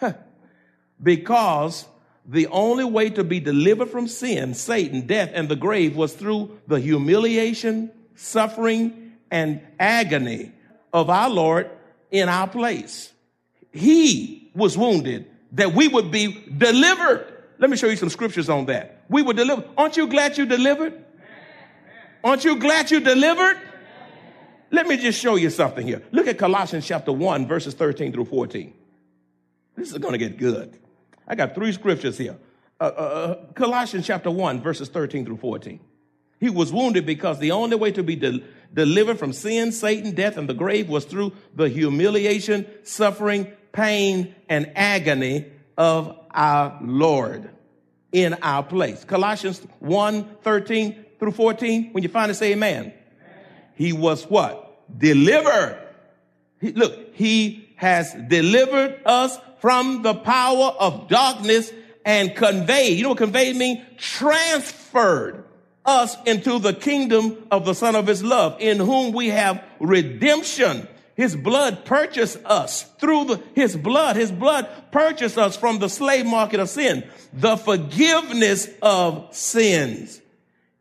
because 1.02 1.86
the 2.28 2.46
only 2.48 2.84
way 2.84 3.08
to 3.08 3.24
be 3.24 3.40
delivered 3.40 3.88
from 3.88 4.06
sin, 4.06 4.52
Satan, 4.52 5.06
death, 5.06 5.30
and 5.32 5.48
the 5.48 5.56
grave 5.56 5.96
was 5.96 6.12
through 6.12 6.58
the 6.66 6.78
humiliation, 6.78 7.90
suffering, 8.16 9.14
and 9.30 9.62
agony 9.80 10.52
of 10.92 11.08
our 11.08 11.30
Lord 11.30 11.70
in 12.10 12.28
our 12.28 12.46
place. 12.46 13.12
He 13.72 14.50
was 14.54 14.76
wounded 14.76 15.26
that 15.52 15.72
we 15.72 15.88
would 15.88 16.10
be 16.10 16.44
delivered. 16.58 17.26
Let 17.58 17.70
me 17.70 17.78
show 17.78 17.86
you 17.88 17.96
some 17.96 18.10
scriptures 18.10 18.50
on 18.50 18.66
that. 18.66 19.04
We 19.08 19.22
were 19.22 19.32
delivered. 19.32 19.64
Aren't 19.78 19.96
you 19.96 20.06
glad 20.06 20.36
you 20.36 20.44
delivered? 20.44 21.02
Aren't 22.22 22.44
you 22.44 22.56
glad 22.56 22.90
you 22.90 23.00
delivered? 23.00 23.58
Let 24.70 24.86
me 24.86 24.98
just 24.98 25.18
show 25.18 25.36
you 25.36 25.48
something 25.48 25.86
here. 25.86 26.02
Look 26.12 26.26
at 26.26 26.36
Colossians 26.36 26.86
chapter 26.86 27.10
1, 27.10 27.46
verses 27.46 27.72
13 27.72 28.12
through 28.12 28.26
14. 28.26 28.74
This 29.76 29.92
is 29.92 29.98
going 29.98 30.12
to 30.12 30.18
get 30.18 30.36
good. 30.36 30.78
I 31.28 31.34
got 31.34 31.54
three 31.54 31.72
scriptures 31.72 32.16
here. 32.16 32.38
Uh, 32.80 32.84
uh, 32.84 32.86
uh, 32.86 33.52
Colossians 33.52 34.06
chapter 34.06 34.30
1, 34.30 34.62
verses 34.62 34.88
13 34.88 35.26
through 35.26 35.36
14. 35.36 35.78
He 36.40 36.48
was 36.48 36.72
wounded 36.72 37.04
because 37.04 37.38
the 37.38 37.50
only 37.50 37.76
way 37.76 37.92
to 37.92 38.02
be 38.02 38.16
de- 38.16 38.42
delivered 38.72 39.18
from 39.18 39.32
sin, 39.32 39.72
Satan, 39.72 40.14
death, 40.14 40.38
and 40.38 40.48
the 40.48 40.54
grave 40.54 40.88
was 40.88 41.04
through 41.04 41.32
the 41.54 41.68
humiliation, 41.68 42.66
suffering, 42.84 43.52
pain, 43.72 44.34
and 44.48 44.72
agony 44.74 45.46
of 45.76 46.18
our 46.30 46.78
Lord 46.80 47.50
in 48.12 48.34
our 48.34 48.62
place. 48.62 49.04
Colossians 49.04 49.60
1, 49.80 50.36
13 50.42 51.04
through 51.18 51.32
14. 51.32 51.90
When 51.92 52.02
you 52.02 52.08
find 52.08 52.30
it, 52.30 52.34
say 52.34 52.52
amen. 52.52 52.84
amen. 52.84 52.94
He 53.74 53.92
was 53.92 54.24
what? 54.24 54.82
Delivered. 54.96 55.84
He, 56.60 56.72
look, 56.72 57.14
he 57.14 57.68
has 57.76 58.14
delivered 58.28 59.00
us 59.04 59.36
from 59.60 60.02
the 60.02 60.14
power 60.14 60.74
of 60.78 61.08
darkness 61.08 61.72
and 62.04 62.34
conveyed. 62.34 62.96
You 62.96 63.04
know 63.04 63.08
what 63.10 63.18
conveyed 63.18 63.56
means? 63.56 63.80
Transferred 63.96 65.44
us 65.84 66.16
into 66.26 66.58
the 66.58 66.74
kingdom 66.74 67.46
of 67.50 67.64
the 67.64 67.74
Son 67.74 67.96
of 67.96 68.06
His 68.06 68.22
love, 68.22 68.56
in 68.60 68.78
whom 68.78 69.12
we 69.12 69.28
have 69.28 69.62
redemption. 69.80 70.86
His 71.14 71.34
blood 71.34 71.84
purchased 71.84 72.38
us 72.44 72.84
through 72.98 73.24
the, 73.24 73.42
His 73.54 73.76
blood. 73.76 74.16
His 74.16 74.30
blood 74.30 74.68
purchased 74.92 75.36
us 75.36 75.56
from 75.56 75.80
the 75.80 75.88
slave 75.88 76.26
market 76.26 76.60
of 76.60 76.68
sin, 76.68 77.08
the 77.32 77.56
forgiveness 77.56 78.68
of 78.80 79.34
sins. 79.34 80.20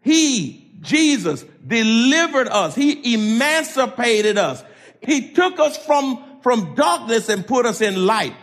He, 0.02 0.72
Jesus, 0.82 1.44
delivered 1.66 2.48
us. 2.48 2.76
He 2.76 3.14
emancipated 3.16 4.38
us. 4.38 4.64
He 5.02 5.32
took 5.34 5.60
us 5.60 5.78
from, 5.86 6.24
from 6.42 6.76
darkness 6.76 7.30
and 7.30 7.46
put 7.46 7.66
us 7.66 7.82
in 7.82 8.06
light. 8.06 8.36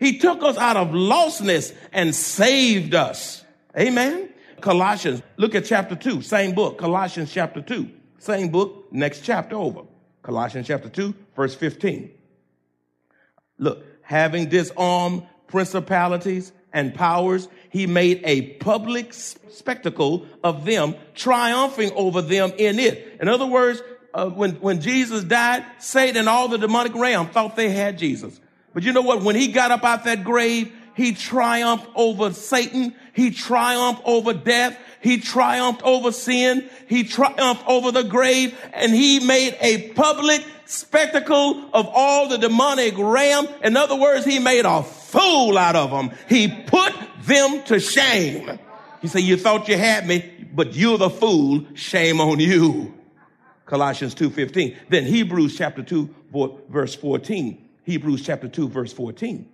He 0.00 0.18
took 0.18 0.42
us 0.42 0.56
out 0.56 0.78
of 0.78 0.88
lostness 0.88 1.74
and 1.92 2.14
saved 2.14 2.94
us. 2.94 3.44
Amen. 3.78 4.30
Colossians, 4.60 5.22
look 5.36 5.54
at 5.54 5.66
chapter 5.66 5.94
2, 5.94 6.22
same 6.22 6.54
book, 6.54 6.78
Colossians 6.78 7.32
chapter 7.32 7.62
2, 7.62 7.88
same 8.18 8.48
book, 8.48 8.88
next 8.90 9.20
chapter 9.20 9.56
over. 9.56 9.82
Colossians 10.22 10.66
chapter 10.66 10.88
2, 10.88 11.14
verse 11.36 11.54
15. 11.54 12.10
Look, 13.58 13.84
having 14.02 14.48
disarmed 14.48 15.26
principalities 15.46 16.52
and 16.72 16.94
powers, 16.94 17.48
he 17.70 17.86
made 17.86 18.22
a 18.24 18.42
public 18.52 19.12
spectacle 19.12 20.26
of 20.42 20.64
them, 20.64 20.94
triumphing 21.14 21.92
over 21.92 22.22
them 22.22 22.52
in 22.56 22.78
it. 22.78 23.18
In 23.20 23.28
other 23.28 23.46
words, 23.46 23.82
uh, 24.12 24.28
when, 24.28 24.52
when 24.56 24.80
Jesus 24.80 25.24
died, 25.24 25.64
Satan 25.78 26.16
and 26.16 26.28
all 26.28 26.48
the 26.48 26.58
demonic 26.58 26.94
realm 26.94 27.28
thought 27.28 27.56
they 27.56 27.70
had 27.70 27.98
Jesus. 27.98 28.40
But 28.72 28.82
you 28.82 28.92
know 28.92 29.02
what? 29.02 29.22
When 29.22 29.36
he 29.36 29.48
got 29.48 29.70
up 29.70 29.84
out 29.84 30.04
that 30.04 30.24
grave, 30.24 30.72
he 30.94 31.12
triumphed 31.12 31.86
over 31.94 32.32
Satan. 32.32 32.94
He 33.14 33.30
triumphed 33.30 34.02
over 34.04 34.32
death. 34.32 34.78
He 35.00 35.18
triumphed 35.18 35.82
over 35.82 36.12
sin. 36.12 36.68
He 36.86 37.04
triumphed 37.04 37.66
over 37.66 37.90
the 37.90 38.04
grave 38.04 38.58
and 38.72 38.92
he 38.92 39.20
made 39.20 39.56
a 39.60 39.88
public 39.92 40.44
spectacle 40.66 41.70
of 41.72 41.88
all 41.88 42.28
the 42.28 42.38
demonic 42.38 42.94
realm. 42.98 43.48
In 43.64 43.76
other 43.76 43.96
words, 43.96 44.24
he 44.24 44.38
made 44.38 44.66
a 44.66 44.82
fool 44.82 45.56
out 45.56 45.74
of 45.74 45.90
them. 45.90 46.10
He 46.28 46.48
put 46.48 46.92
them 47.22 47.62
to 47.64 47.80
shame. 47.80 48.58
He 49.00 49.08
said, 49.08 49.22
you 49.22 49.36
thought 49.38 49.68
you 49.68 49.78
had 49.78 50.06
me, 50.06 50.48
but 50.52 50.74
you're 50.74 50.98
the 50.98 51.10
fool. 51.10 51.64
Shame 51.74 52.20
on 52.20 52.38
you. 52.38 52.94
Colossians 53.64 54.14
2.15. 54.14 54.76
Then 54.90 55.04
Hebrews 55.04 55.56
chapter 55.56 55.82
2 55.82 56.14
verse 56.68 56.94
14. 56.94 57.69
Hebrews 57.90 58.22
chapter 58.22 58.46
2 58.46 58.68
verse 58.68 58.92
14. 58.92 59.48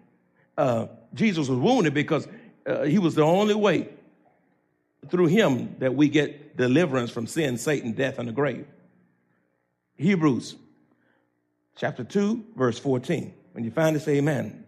Uh, 0.59 0.87
Jesus 1.15 1.49
was 1.49 1.59
wounded 1.59 1.95
because 1.95 2.29
uh, 2.67 2.83
he 2.83 2.99
was 2.99 3.15
the 3.15 3.23
only 3.23 3.55
way 3.55 3.89
through 5.09 5.27
him 5.27 5.77
that 5.79 5.95
we 5.95 6.11
get 6.11 6.55
deliverance 6.57 7.11
from 7.11 7.27
sin, 7.27 7.57
Satan, 7.57 7.93
death, 7.93 8.19
and 8.19 8.29
the 8.29 8.33
grave. 8.33 8.67
Hebrews 9.97 10.57
chapter 11.77 12.05
2, 12.05 12.45
verse 12.57 12.79
14. 12.79 13.33
When 13.53 13.65
you 13.65 13.71
find 13.71 14.01
say 14.03 14.17
amen. 14.17 14.67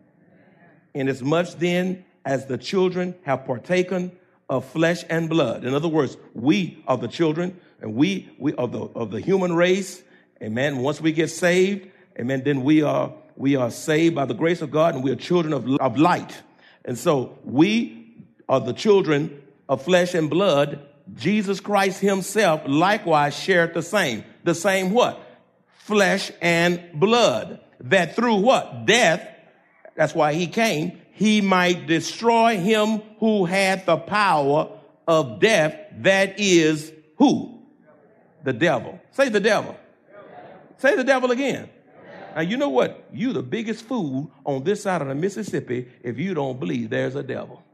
Inasmuch 0.95 1.59
then 1.59 2.07
as 2.25 2.47
the 2.47 2.57
children 2.57 3.15
have 3.25 3.45
partaken 3.45 4.13
of 4.49 4.65
flesh 4.65 5.05
and 5.11 5.29
blood. 5.29 5.67
In 5.67 5.75
other 5.75 5.89
words, 5.89 6.17
we 6.33 6.83
are 6.87 6.97
the 6.97 7.09
children 7.09 7.61
and 7.83 7.95
we, 7.95 8.31
we 8.39 8.55
are 8.55 8.67
the, 8.67 8.81
of 8.81 9.11
the 9.11 9.21
human 9.21 9.55
race. 9.55 10.03
Amen. 10.43 10.79
Once 10.79 11.03
we 11.03 11.13
get 11.13 11.29
saved, 11.29 11.91
amen, 12.19 12.45
then 12.45 12.63
we 12.63 12.83
are, 12.83 13.13
we 13.39 13.55
are 13.55 13.71
saved 13.71 14.17
by 14.17 14.25
the 14.25 14.35
grace 14.35 14.63
of 14.63 14.73
God 14.73 14.97
and 14.97 15.05
we 15.05 15.13
are 15.13 15.17
children 15.17 15.53
of, 15.53 15.69
of 15.77 15.97
light. 15.97 16.43
And 16.85 16.99
so 16.99 17.39
we 17.45 18.17
are 18.49 18.61
the 18.61 18.73
children 18.73 19.43
of 19.69 19.81
flesh 19.83 20.13
and 20.15 20.29
blood. 20.29 20.85
Jesus 21.15 21.61
Christ 21.61 22.01
himself 22.01 22.63
likewise 22.67 23.39
shared 23.39 23.75
the 23.75 23.83
same. 23.83 24.25
The 24.43 24.57
same 24.57 24.91
what? 24.91 25.23
Flesh 25.79 26.33
and 26.43 26.83
blood. 26.95 27.61
That 27.81 28.17
through 28.17 28.39
what? 28.39 28.87
Death. 28.87 29.27
That's 29.95 30.17
why 30.17 30.35
he 30.35 30.49
came. 30.49 31.01
He 31.13 31.41
might 31.41 31.87
destroy 31.87 32.59
him 32.59 33.03
who 33.21 33.45
had 33.45 33.87
the 33.87 33.99
power 33.99 34.69
of 35.07 35.39
death. 35.39 35.77
That 35.99 36.41
is 36.41 36.93
who? 37.17 37.63
The 38.43 38.53
devil. 38.53 39.01
Say 39.13 39.29
the 39.29 39.41
devil. 39.41 39.77
Say 40.79 40.97
the 40.97 41.05
devil 41.05 41.31
again. 41.31 41.69
Now, 42.39 42.45
you 42.45 42.57
know 42.57 42.69
what? 42.69 43.05
You 43.13 43.33
the 43.33 43.43
biggest 43.43 43.85
fool 43.85 44.31
on 44.47 44.63
this 44.63 44.85
side 44.85 45.03
of 45.03 45.09
the 45.09 45.17
Mississippi 45.17 45.89
if 46.05 46.21
you 46.21 46.35
don't 46.35 46.61
believe 46.61 46.89
there's 46.89 47.17
a 47.17 47.23
devil. 47.25 47.65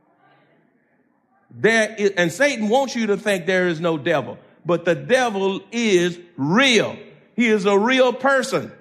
There 1.51 1.95
is, 1.99 2.13
and 2.13 2.33
Satan 2.33 2.71
wants 2.71 2.97
you 2.97 3.09
to 3.09 3.19
think 3.19 3.45
there 3.45 3.69
is 3.69 3.79
no 3.79 3.99
devil, 3.99 4.39
but 4.65 4.87
the 4.87 4.95
devil 4.95 5.61
is 5.71 6.19
real. 6.39 6.97
He 7.37 7.49
is 7.49 7.67
a 7.67 7.79
real 7.79 8.15
person. 8.15 8.73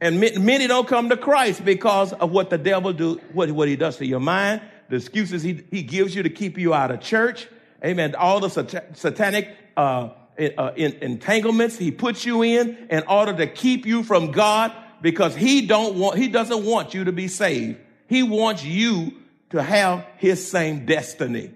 And 0.00 0.20
many 0.20 0.68
don't 0.68 0.86
come 0.86 1.08
to 1.08 1.16
Christ 1.16 1.64
because 1.64 2.12
of 2.12 2.30
what 2.30 2.50
the 2.50 2.58
devil 2.58 2.92
do, 2.92 3.20
what, 3.32 3.50
what 3.50 3.66
he 3.66 3.74
does 3.74 3.96
to 3.96 4.06
your 4.06 4.20
mind, 4.20 4.62
the 4.88 4.94
excuses 4.94 5.42
he, 5.42 5.64
he 5.68 5.82
gives 5.82 6.14
you 6.14 6.22
to 6.22 6.30
keep 6.30 6.58
you 6.58 6.72
out 6.72 6.92
of 6.92 7.00
church. 7.00 7.48
Amen. 7.84 8.14
All 8.14 8.38
the 8.38 8.50
sat- 8.50 8.96
satanic, 8.96 9.52
uh, 9.76 10.10
uh, 10.38 10.72
entanglements 10.76 11.76
he 11.76 11.90
puts 11.90 12.24
you 12.24 12.42
in 12.42 12.88
in 12.90 13.02
order 13.08 13.32
to 13.34 13.46
keep 13.46 13.86
you 13.86 14.02
from 14.02 14.32
God 14.32 14.72
because 15.00 15.34
he 15.34 15.66
don't 15.66 15.96
want, 15.96 16.18
he 16.18 16.28
doesn't 16.28 16.64
want 16.64 16.94
you 16.94 17.04
to 17.04 17.12
be 17.12 17.28
saved. 17.28 17.78
He 18.08 18.22
wants 18.22 18.64
you 18.64 19.12
to 19.50 19.62
have 19.62 20.06
his 20.18 20.48
same 20.48 20.86
destiny. 20.86 21.52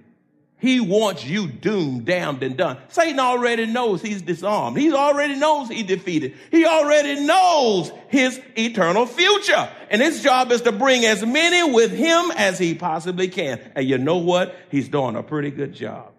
He 0.61 0.79
wants 0.79 1.25
you 1.25 1.49
doomed, 1.49 2.05
damned, 2.05 2.43
and 2.43 2.55
done. 2.55 2.77
Satan 2.89 3.19
already 3.19 3.65
knows 3.65 4.03
he's 4.03 4.21
disarmed. 4.21 4.77
He 4.77 4.93
already 4.93 5.37
knows 5.37 5.71
he 5.71 5.83
defeated. 5.83 6.35
He 6.51 6.67
already 6.67 7.25
knows 7.25 7.91
his 8.09 8.39
eternal 8.57 9.07
future. 9.07 9.71
And 9.89 10.03
his 10.03 10.23
job 10.23 10.53
is 10.53 10.61
to 10.63 10.73
bring 10.73 11.07
as 11.07 11.25
many 11.25 11.73
with 11.73 11.93
him 11.93 12.31
as 12.37 12.59
he 12.59 12.75
possibly 12.75 13.29
can. 13.29 13.59
And 13.75 13.89
you 13.89 13.97
know 13.97 14.19
what? 14.19 14.55
He's 14.71 14.91
doing 14.91 15.17
a 15.17 15.23
pretty 15.23 15.51
good 15.51 15.73
job. 15.73 16.13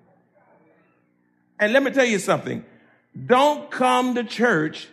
And 1.61 1.71
let 1.73 1.83
me 1.83 1.91
tell 1.91 2.05
you 2.05 2.19
something. 2.19 2.65
Don't 3.25 3.69
come 3.69 4.15
to 4.15 4.23
church 4.23 4.87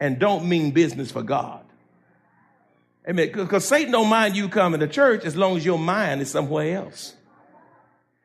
and 0.00 0.18
don't 0.18 0.46
mean 0.46 0.72
business 0.72 1.10
for 1.10 1.22
God. 1.22 1.64
Amen. 3.08 3.30
Because 3.32 3.64
Satan 3.64 3.92
don't 3.92 4.08
mind 4.08 4.36
you 4.36 4.48
coming 4.48 4.80
to 4.80 4.88
church 4.88 5.24
as 5.24 5.36
long 5.36 5.56
as 5.56 5.64
your 5.64 5.78
mind 5.78 6.20
is 6.20 6.30
somewhere 6.30 6.76
else. 6.76 7.14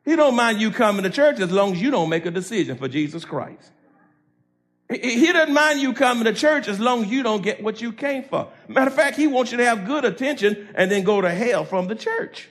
He 0.04 0.16
don't 0.16 0.36
mind 0.36 0.60
you 0.60 0.72
coming 0.72 1.04
to 1.04 1.12
church 1.12 1.40
as 1.40 1.52
long 1.52 1.74
as 1.74 1.82
you 1.82 1.92
don't 1.92 2.10
make 2.10 2.26
a 2.26 2.32
decision 2.32 2.78
for 2.78 2.88
Jesus 2.88 3.24
Christ. 3.24 3.72
He 4.90 5.32
doesn't 5.32 5.54
mind 5.54 5.80
you 5.80 5.94
coming 5.94 6.24
to 6.24 6.34
church 6.34 6.68
as 6.68 6.80
long 6.80 7.04
as 7.04 7.12
you 7.12 7.22
don't 7.22 7.44
get 7.44 7.62
what 7.62 7.80
you 7.80 7.94
came 7.94 8.24
for. 8.24 8.48
Matter 8.68 8.90
of 8.90 8.96
fact, 8.96 9.18
he 9.18 9.28
wants 9.28 9.52
you 9.52 9.60
to 9.60 9.66
have 9.66 9.86
good 9.86 10.06
attention 10.06 10.70
and 10.74 10.90
then 10.90 11.04
go 11.04 11.22
to 11.22 11.30
hell 11.30 11.66
from 11.66 11.88
the 11.88 11.94
church. 11.94 12.50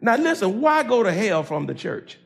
Now 0.00 0.16
listen, 0.16 0.60
why 0.60 0.84
go 0.84 1.02
to 1.02 1.10
hell 1.10 1.42
from 1.42 1.66
the 1.66 1.74
church? 1.74 2.18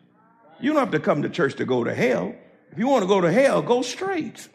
You 0.61 0.73
don't 0.73 0.81
have 0.81 0.92
to 0.92 1.01
come 1.01 1.23
to 1.23 1.29
church 1.29 1.57
to 1.57 1.64
go 1.64 1.85
to 1.85 1.95
hell. 1.95 2.35
If 2.73 2.79
you 2.79 2.88
want 2.88 3.03
to 3.03 3.09
go 3.09 3.21
to 3.21 3.33
hell, 3.33 3.62
go 3.62 3.83
straight. 3.83 4.49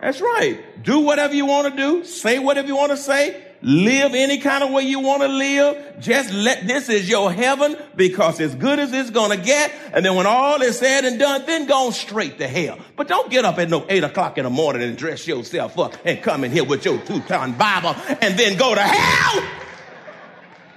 That's 0.00 0.20
right. 0.20 0.82
Do 0.82 1.00
whatever 1.00 1.34
you 1.34 1.46
want 1.46 1.74
to 1.74 1.76
do. 1.76 2.04
Say 2.04 2.38
whatever 2.38 2.68
you 2.68 2.76
want 2.76 2.92
to 2.92 2.96
say 2.96 3.44
live 3.62 4.14
any 4.14 4.38
kind 4.38 4.62
of 4.62 4.70
way 4.70 4.82
you 4.82 5.00
want 5.00 5.22
to 5.22 5.28
live. 5.28 6.00
Just 6.00 6.32
let 6.32 6.66
this 6.66 6.88
is 6.88 7.08
your 7.08 7.32
heaven 7.32 7.76
because 7.96 8.40
as 8.40 8.54
good 8.54 8.78
as 8.78 8.92
it's 8.92 9.10
going 9.10 9.36
to 9.36 9.44
get. 9.44 9.72
And 9.92 10.04
then 10.04 10.14
when 10.14 10.26
all 10.26 10.60
is 10.62 10.78
said 10.78 11.04
and 11.04 11.18
done, 11.18 11.44
then 11.46 11.66
go 11.66 11.90
straight 11.90 12.38
to 12.38 12.48
hell. 12.48 12.78
But 12.96 13.08
don't 13.08 13.30
get 13.30 13.44
up 13.44 13.58
at 13.58 13.68
no 13.68 13.84
eight 13.88 14.04
o'clock 14.04 14.38
in 14.38 14.44
the 14.44 14.50
morning 14.50 14.82
and 14.82 14.96
dress 14.96 15.26
yourself 15.26 15.78
up 15.78 15.94
and 16.04 16.22
come 16.22 16.44
in 16.44 16.52
here 16.52 16.64
with 16.64 16.84
your 16.84 16.98
two-ton 16.98 17.52
Bible 17.52 17.94
and 18.20 18.38
then 18.38 18.56
go 18.56 18.74
to 18.74 18.82
hell. 18.82 19.42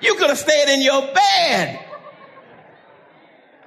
You 0.01 0.15
could 0.15 0.29
have 0.29 0.39
stayed 0.39 0.73
in 0.73 0.81
your 0.81 1.01
bed. 1.13 1.90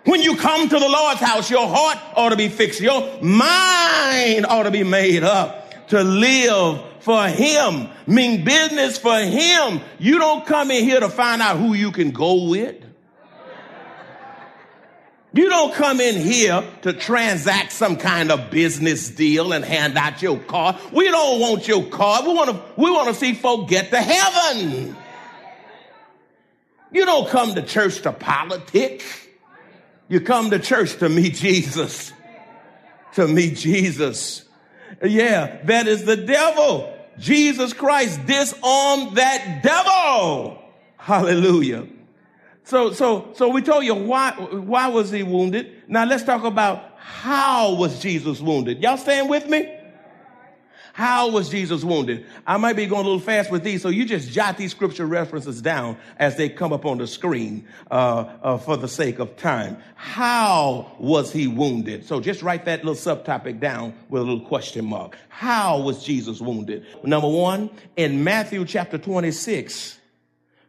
When 0.04 0.20
you 0.20 0.36
come 0.36 0.68
to 0.68 0.78
the 0.78 0.88
Lord's 0.88 1.20
house, 1.20 1.50
your 1.50 1.66
heart 1.66 1.98
ought 2.14 2.28
to 2.28 2.36
be 2.36 2.48
fixed. 2.48 2.80
Your 2.80 3.00
mind 3.22 4.46
ought 4.46 4.64
to 4.64 4.70
be 4.70 4.84
made 4.84 5.22
up 5.22 5.88
to 5.88 6.02
live 6.02 6.82
for 7.00 7.26
Him, 7.28 7.88
mean 8.06 8.44
business 8.44 8.98
for 8.98 9.18
Him. 9.18 9.80
You 9.98 10.18
don't 10.18 10.44
come 10.44 10.70
in 10.70 10.84
here 10.84 11.00
to 11.00 11.08
find 11.08 11.40
out 11.40 11.58
who 11.58 11.74
you 11.74 11.90
can 11.90 12.10
go 12.10 12.48
with. 12.48 12.82
You 15.32 15.48
don't 15.48 15.74
come 15.74 16.00
in 16.00 16.14
here 16.14 16.62
to 16.82 16.92
transact 16.92 17.72
some 17.72 17.96
kind 17.96 18.30
of 18.30 18.50
business 18.50 19.08
deal 19.08 19.52
and 19.52 19.64
hand 19.64 19.98
out 19.98 20.22
your 20.22 20.38
card. 20.38 20.76
We 20.92 21.10
don't 21.10 21.40
want 21.40 21.66
your 21.66 21.84
card. 21.86 22.24
We 22.24 22.34
want 22.34 22.50
to, 22.50 22.62
we 22.80 22.90
want 22.90 23.08
to 23.08 23.14
see 23.14 23.34
folk 23.34 23.68
get 23.68 23.90
to 23.90 24.00
heaven. 24.00 24.96
You 26.92 27.04
don't 27.04 27.28
come 27.28 27.54
to 27.56 27.62
church 27.62 28.02
to 28.02 28.12
politic. 28.12 29.02
You 30.14 30.20
come 30.20 30.50
to 30.50 30.60
church 30.60 30.98
to 30.98 31.08
meet 31.08 31.34
Jesus. 31.34 32.12
To 33.14 33.26
meet 33.26 33.56
Jesus. 33.56 34.44
Yeah, 35.02 35.60
that 35.64 35.88
is 35.88 36.04
the 36.04 36.16
devil. 36.16 36.96
Jesus 37.18 37.72
Christ 37.72 38.24
disarmed 38.24 39.16
that 39.16 39.60
devil. 39.64 40.62
Hallelujah. 40.98 41.88
So, 42.62 42.92
so, 42.92 43.32
so 43.34 43.48
we 43.48 43.60
told 43.60 43.84
you 43.84 43.96
why, 43.96 44.30
why 44.34 44.86
was 44.86 45.10
he 45.10 45.24
wounded? 45.24 45.82
Now 45.88 46.04
let's 46.04 46.22
talk 46.22 46.44
about 46.44 46.92
how 46.96 47.74
was 47.74 48.00
Jesus 48.00 48.40
wounded. 48.40 48.80
Y'all 48.84 48.96
staying 48.96 49.26
with 49.28 49.48
me? 49.48 49.68
How 50.94 51.28
was 51.28 51.48
Jesus 51.48 51.82
wounded? 51.82 52.24
I 52.46 52.56
might 52.56 52.76
be 52.76 52.86
going 52.86 53.04
a 53.04 53.08
little 53.08 53.18
fast 53.18 53.50
with 53.50 53.64
these, 53.64 53.82
so 53.82 53.88
you 53.88 54.04
just 54.04 54.30
jot 54.30 54.56
these 54.56 54.70
scripture 54.70 55.06
references 55.06 55.60
down 55.60 55.96
as 56.18 56.36
they 56.36 56.48
come 56.48 56.72
up 56.72 56.86
on 56.86 56.98
the 56.98 57.08
screen 57.08 57.66
uh, 57.90 57.94
uh, 58.40 58.58
for 58.58 58.76
the 58.76 58.86
sake 58.86 59.18
of 59.18 59.36
time. 59.36 59.76
How 59.96 60.92
was 61.00 61.32
he 61.32 61.48
wounded? 61.48 62.06
So 62.06 62.20
just 62.20 62.42
write 62.42 62.66
that 62.66 62.84
little 62.84 62.94
subtopic 62.94 63.58
down 63.58 63.94
with 64.08 64.22
a 64.22 64.24
little 64.24 64.46
question 64.46 64.84
mark. 64.84 65.18
How 65.30 65.80
was 65.80 66.04
Jesus 66.04 66.40
wounded? 66.40 66.86
Number 67.02 67.28
one, 67.28 67.70
in 67.96 68.22
Matthew 68.22 68.64
chapter 68.64 68.96
26, 68.96 69.98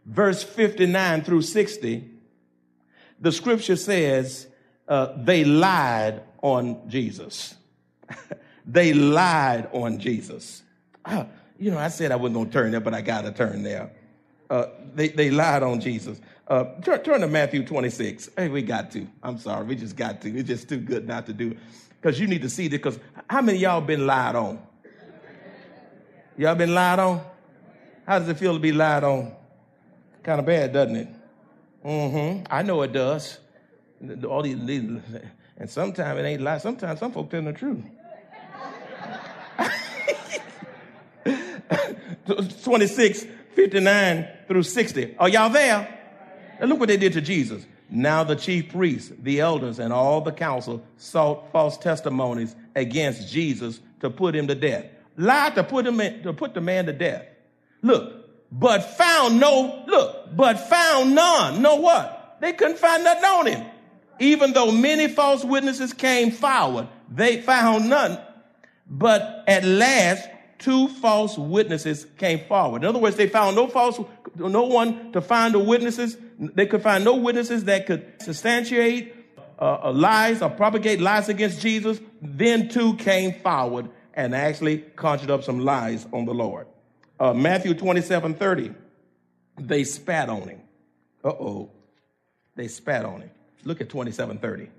verse 0.07 0.41
59 0.41 1.21
through 1.21 1.43
60, 1.43 2.09
the 3.19 3.31
scripture 3.31 3.75
says 3.75 4.47
uh, 4.87 5.13
they 5.17 5.43
lied 5.43 6.23
on 6.41 6.89
Jesus. 6.89 7.53
They 8.67 8.93
lied 8.93 9.69
on 9.73 9.99
Jesus. 9.99 10.63
Uh, 11.03 11.25
you 11.59 11.71
know, 11.71 11.77
I 11.77 11.89
said 11.89 12.11
I 12.11 12.15
wasn't 12.15 12.35
going 12.35 12.47
to 12.47 12.53
turn 12.53 12.71
there, 12.71 12.79
but 12.79 12.93
I 12.93 13.01
got 13.01 13.21
to 13.21 13.31
turn 13.31 13.63
there. 13.63 13.91
Uh, 14.49 14.67
they, 14.93 15.09
they 15.09 15.29
lied 15.29 15.63
on 15.63 15.79
Jesus. 15.79 16.19
Uh, 16.47 16.65
turn, 16.81 17.01
turn 17.03 17.21
to 17.21 17.27
Matthew 17.27 17.65
26. 17.65 18.29
Hey, 18.37 18.49
we 18.49 18.61
got 18.61 18.91
to. 18.91 19.07
I'm 19.23 19.37
sorry. 19.37 19.65
We 19.65 19.75
just 19.75 19.95
got 19.95 20.21
to. 20.21 20.37
It's 20.37 20.47
just 20.47 20.69
too 20.69 20.77
good 20.77 21.07
not 21.07 21.25
to 21.27 21.33
do. 21.33 21.55
Because 22.01 22.19
you 22.19 22.27
need 22.27 22.41
to 22.41 22.49
see 22.49 22.67
this. 22.67 22.77
Because 22.77 22.99
how 23.29 23.41
many 23.41 23.59
y'all 23.59 23.81
been 23.81 24.05
lied 24.05 24.35
on? 24.35 24.59
Y'all 26.37 26.55
been 26.55 26.73
lied 26.73 26.99
on? 26.99 27.23
How 28.05 28.19
does 28.19 28.27
it 28.27 28.37
feel 28.37 28.53
to 28.53 28.59
be 28.59 28.71
lied 28.71 29.03
on? 29.03 29.33
Kind 30.21 30.39
of 30.39 30.45
bad, 30.45 30.73
doesn't 30.73 30.95
it? 30.95 31.07
Mm-hmm. 31.85 32.43
I 32.49 32.61
know 32.61 32.81
it 32.81 32.91
does. 32.91 33.39
All 34.27 34.41
these, 34.41 34.55
and 34.55 35.69
sometimes 35.69 36.19
it 36.19 36.23
ain't 36.23 36.41
lie. 36.41 36.57
Sometimes 36.57 36.99
some 36.99 37.11
folks 37.11 37.31
tell 37.31 37.41
the 37.41 37.53
truth. 37.53 37.83
26, 42.63 43.25
59 43.53 44.27
through 44.47 44.63
60. 44.63 45.15
Are 45.17 45.29
y'all 45.29 45.49
there? 45.49 45.87
And 46.59 46.69
look 46.69 46.79
what 46.79 46.89
they 46.89 46.97
did 46.97 47.13
to 47.13 47.21
Jesus. 47.21 47.65
Now 47.89 48.23
the 48.23 48.35
chief 48.35 48.71
priests, 48.71 49.11
the 49.21 49.41
elders, 49.41 49.79
and 49.79 49.93
all 49.93 50.21
the 50.21 50.31
council 50.31 50.83
sought 50.97 51.51
false 51.51 51.77
testimonies 51.77 52.55
against 52.75 53.31
Jesus 53.31 53.79
to 53.99 54.09
put 54.09 54.35
him 54.35 54.47
to 54.47 54.55
death. 54.55 54.85
Lied 55.17 55.55
to 55.55 55.63
put 55.63 55.85
him 55.85 56.01
in, 56.01 56.23
to 56.23 56.33
put 56.33 56.53
the 56.53 56.61
man 56.61 56.87
to 56.87 56.93
death. 56.93 57.25
Look, 57.81 58.51
but 58.51 58.79
found 58.79 59.39
no, 59.39 59.83
look, 59.87 60.35
but 60.35 60.59
found 60.59 61.13
none. 61.15 61.61
No 61.61 61.75
what? 61.75 62.37
They 62.41 62.53
couldn't 62.53 62.77
find 62.77 63.03
nothing 63.03 63.23
on 63.23 63.45
him. 63.47 63.65
Even 64.19 64.53
though 64.53 64.71
many 64.71 65.07
false 65.07 65.43
witnesses 65.43 65.93
came 65.93 66.31
forward, 66.31 66.87
they 67.09 67.41
found 67.41 67.89
none. 67.89 68.19
But 68.87 69.43
at 69.47 69.63
last, 69.63 70.27
two 70.59 70.87
false 70.87 71.37
witnesses 71.37 72.05
came 72.17 72.39
forward. 72.47 72.83
In 72.83 72.89
other 72.89 72.99
words, 72.99 73.15
they 73.15 73.27
found 73.27 73.55
no 73.55 73.67
false, 73.67 73.99
no 74.35 74.63
one 74.63 75.11
to 75.13 75.21
find 75.21 75.53
the 75.53 75.59
witnesses. 75.59 76.17
They 76.39 76.65
could 76.65 76.81
find 76.81 77.03
no 77.03 77.15
witnesses 77.15 77.65
that 77.65 77.85
could 77.85 78.21
substantiate 78.21 79.13
uh, 79.59 79.79
uh, 79.85 79.91
lies 79.91 80.41
or 80.41 80.49
propagate 80.49 80.99
lies 80.99 81.29
against 81.29 81.61
Jesus. 81.61 81.99
Then 82.21 82.69
two 82.69 82.95
came 82.97 83.33
forward 83.33 83.89
and 84.13 84.35
actually 84.35 84.79
conjured 84.95 85.31
up 85.31 85.43
some 85.43 85.59
lies 85.59 86.05
on 86.11 86.25
the 86.25 86.33
Lord. 86.33 86.67
Uh, 87.19 87.33
Matthew 87.33 87.73
27, 87.73 88.35
30, 88.35 88.73
they 89.57 89.83
spat 89.83 90.29
on 90.29 90.47
him. 90.47 90.61
Uh-oh. 91.23 91.71
They 92.55 92.67
spat 92.67 93.05
on 93.05 93.21
him. 93.21 93.31
Look 93.63 93.81
at 93.81 93.89
27, 93.89 94.37
30. 94.37 94.69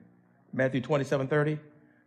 Matthew 0.53 0.81
27, 0.81 1.29
30. 1.29 1.59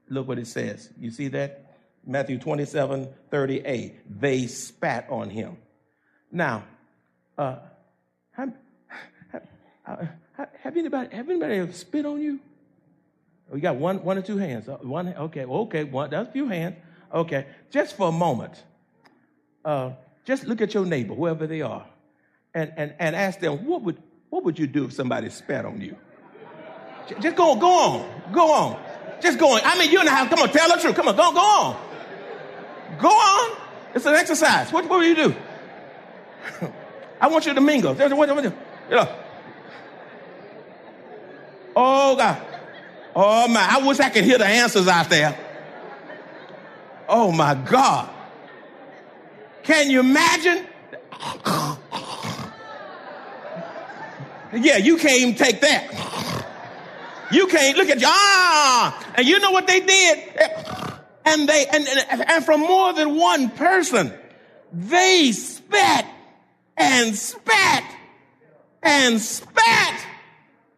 Look 0.10 0.28
what 0.28 0.40
it 0.40 0.48
says. 0.48 0.90
You 1.00 1.12
see 1.12 1.28
that? 1.30 1.69
Matthew 2.06 2.40
27, 2.40 3.10
38. 3.30 4.20
They 4.20 4.48
spat 4.48 5.08
on 5.10 5.30
him. 5.30 5.58
Now, 6.32 6.64
uh, 7.38 7.58
have, 8.32 8.54
have, 9.84 10.10
have, 10.36 10.78
anybody, 10.78 11.16
have 11.16 11.30
anybody 11.30 11.56
ever 11.56 11.74
spit 11.74 12.06
on 12.06 12.22
you? 12.22 12.40
We 13.52 13.62
got 13.62 13.78
one, 13.78 14.04
one 14.04 14.18
or 14.18 14.22
two 14.22 14.38
hands. 14.38 14.70
Uh, 14.70 14.78
one, 14.82 15.08
okay, 15.08 15.46
okay, 15.46 15.84
one, 15.84 16.10
that's 16.10 16.30
a 16.30 16.32
few 16.32 16.48
hands. 16.48 16.76
Okay, 17.14 17.48
just 17.72 17.98
for 17.98 18.10
a 18.10 18.12
moment, 18.12 18.64
uh, 19.66 19.92
just 20.26 20.46
look 20.46 20.62
at 20.62 20.74
your 20.74 20.86
neighbor, 20.86 21.16
whoever 21.16 21.48
they 21.48 21.62
are, 21.62 21.86
and, 22.54 22.72
and, 22.78 22.94
and 23.00 23.16
ask 23.16 23.40
them, 23.40 23.66
what 23.66 23.82
would, 23.82 23.98
what 24.30 24.44
would 24.44 24.60
you 24.60 24.68
do 24.68 24.86
if 24.86 24.94
somebody 24.94 25.30
spat 25.30 25.66
on 25.66 25.82
you? 25.82 25.96
Just 27.20 27.36
go, 27.36 27.56
go 27.56 27.68
on, 27.68 28.32
go 28.32 28.52
on. 28.52 28.80
Just 29.22 29.40
go 29.40 29.56
on. 29.56 29.62
I 29.64 29.78
mean, 29.78 29.92
you're 29.92 30.02
in 30.02 30.06
the 30.06 30.14
house. 30.14 30.30
Come 30.30 30.40
on, 30.40 30.50
tell 30.50 30.70
the 30.70 30.82
truth. 30.82 30.96
Come 30.96 31.08
on, 31.08 31.16
go, 31.16 31.24
on, 31.24 31.34
go 31.34 31.40
on. 31.40 31.89
Go 32.98 33.10
on. 33.10 33.58
It's 33.94 34.06
an 34.06 34.16
exercise. 34.16 34.72
What, 34.72 34.88
what 34.88 35.00
will 35.00 35.06
you 35.06 35.16
do? 35.16 35.36
I 37.22 37.28
want 37.28 37.46
you 37.46 37.54
to 37.54 37.62
mingle. 37.62 37.94
What, 37.94 38.14
what, 38.14 38.36
what, 38.36 38.54
yeah. 38.90 39.16
Oh, 41.76 42.16
God. 42.16 42.42
Oh, 43.16 43.48
my. 43.48 43.68
I 43.70 43.86
wish 43.86 44.00
I 44.00 44.10
could 44.10 44.24
hear 44.24 44.38
the 44.38 44.46
answers 44.46 44.88
out 44.88 45.10
there. 45.10 45.38
Oh, 47.08 47.32
my 47.32 47.56
God. 47.56 48.10
Can 49.64 49.90
you 49.90 50.00
imagine? 50.00 50.66
yeah, 54.54 54.78
you 54.78 54.98
can't 54.98 55.22
even 55.22 55.36
take 55.36 55.62
that. 55.62 56.46
You 57.32 57.48
can't 57.48 57.78
look 57.78 57.90
at 57.90 58.00
you. 58.00 58.08
Ah, 58.10 59.14
and 59.16 59.28
you 59.28 59.40
know 59.40 59.52
what 59.52 59.68
they 59.68 59.80
did? 59.82 60.89
And 61.30 61.48
they 61.48 61.66
and, 61.68 61.88
and, 61.88 62.30
and 62.30 62.46
from 62.46 62.62
more 62.62 62.94
than 62.94 63.16
one 63.16 63.50
person 63.52 64.14
they 64.72 65.32
spat 65.32 66.06
and 66.78 67.16
spat 67.16 67.84
and 68.82 69.20
spat 69.20 70.06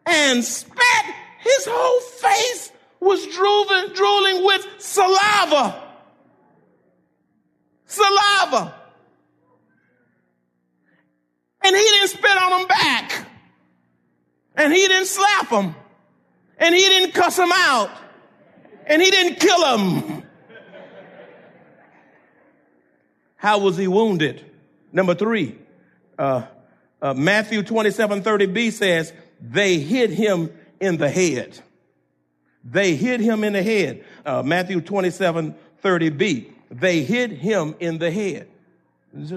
and 0.06 0.44
spat. 0.44 1.14
His 1.40 1.66
whole 1.68 2.00
face 2.00 2.72
was 3.00 3.26
drooling, 3.26 3.94
drooling 3.94 4.44
with 4.44 4.66
saliva. 4.78 5.82
Saliva. 7.86 8.74
And 11.64 11.76
he 11.76 11.82
didn't 11.82 12.08
spit 12.08 12.36
on 12.36 12.50
them 12.50 12.68
back. 12.68 13.26
And 14.54 14.72
he 14.72 14.86
didn't 14.86 15.06
slap 15.06 15.50
them 15.50 15.74
and 16.58 16.74
he 16.74 16.80
didn't 16.80 17.12
cuss 17.12 17.36
them 17.36 17.50
out. 17.52 17.90
And 18.86 19.00
he 19.00 19.10
didn't 19.10 19.40
kill 19.40 19.60
them 19.60 20.21
How 23.42 23.58
was 23.58 23.76
he 23.76 23.88
wounded? 23.88 24.40
Number 24.92 25.16
three, 25.16 25.58
uh, 26.16 26.44
uh, 27.02 27.12
Matthew 27.12 27.64
27 27.64 28.22
30b 28.22 28.70
says, 28.70 29.12
they 29.40 29.80
hit 29.80 30.10
him 30.10 30.48
in 30.78 30.96
the 30.96 31.10
head. 31.10 31.58
They 32.62 32.94
hit 32.94 33.18
him 33.18 33.42
in 33.42 33.54
the 33.54 33.62
head. 33.64 34.04
Uh, 34.24 34.44
Matthew 34.44 34.80
27 34.80 35.56
30b, 35.82 36.52
they 36.70 37.02
hit 37.02 37.32
him 37.32 37.74
in 37.80 37.98
the 37.98 38.12
head. 38.12 38.46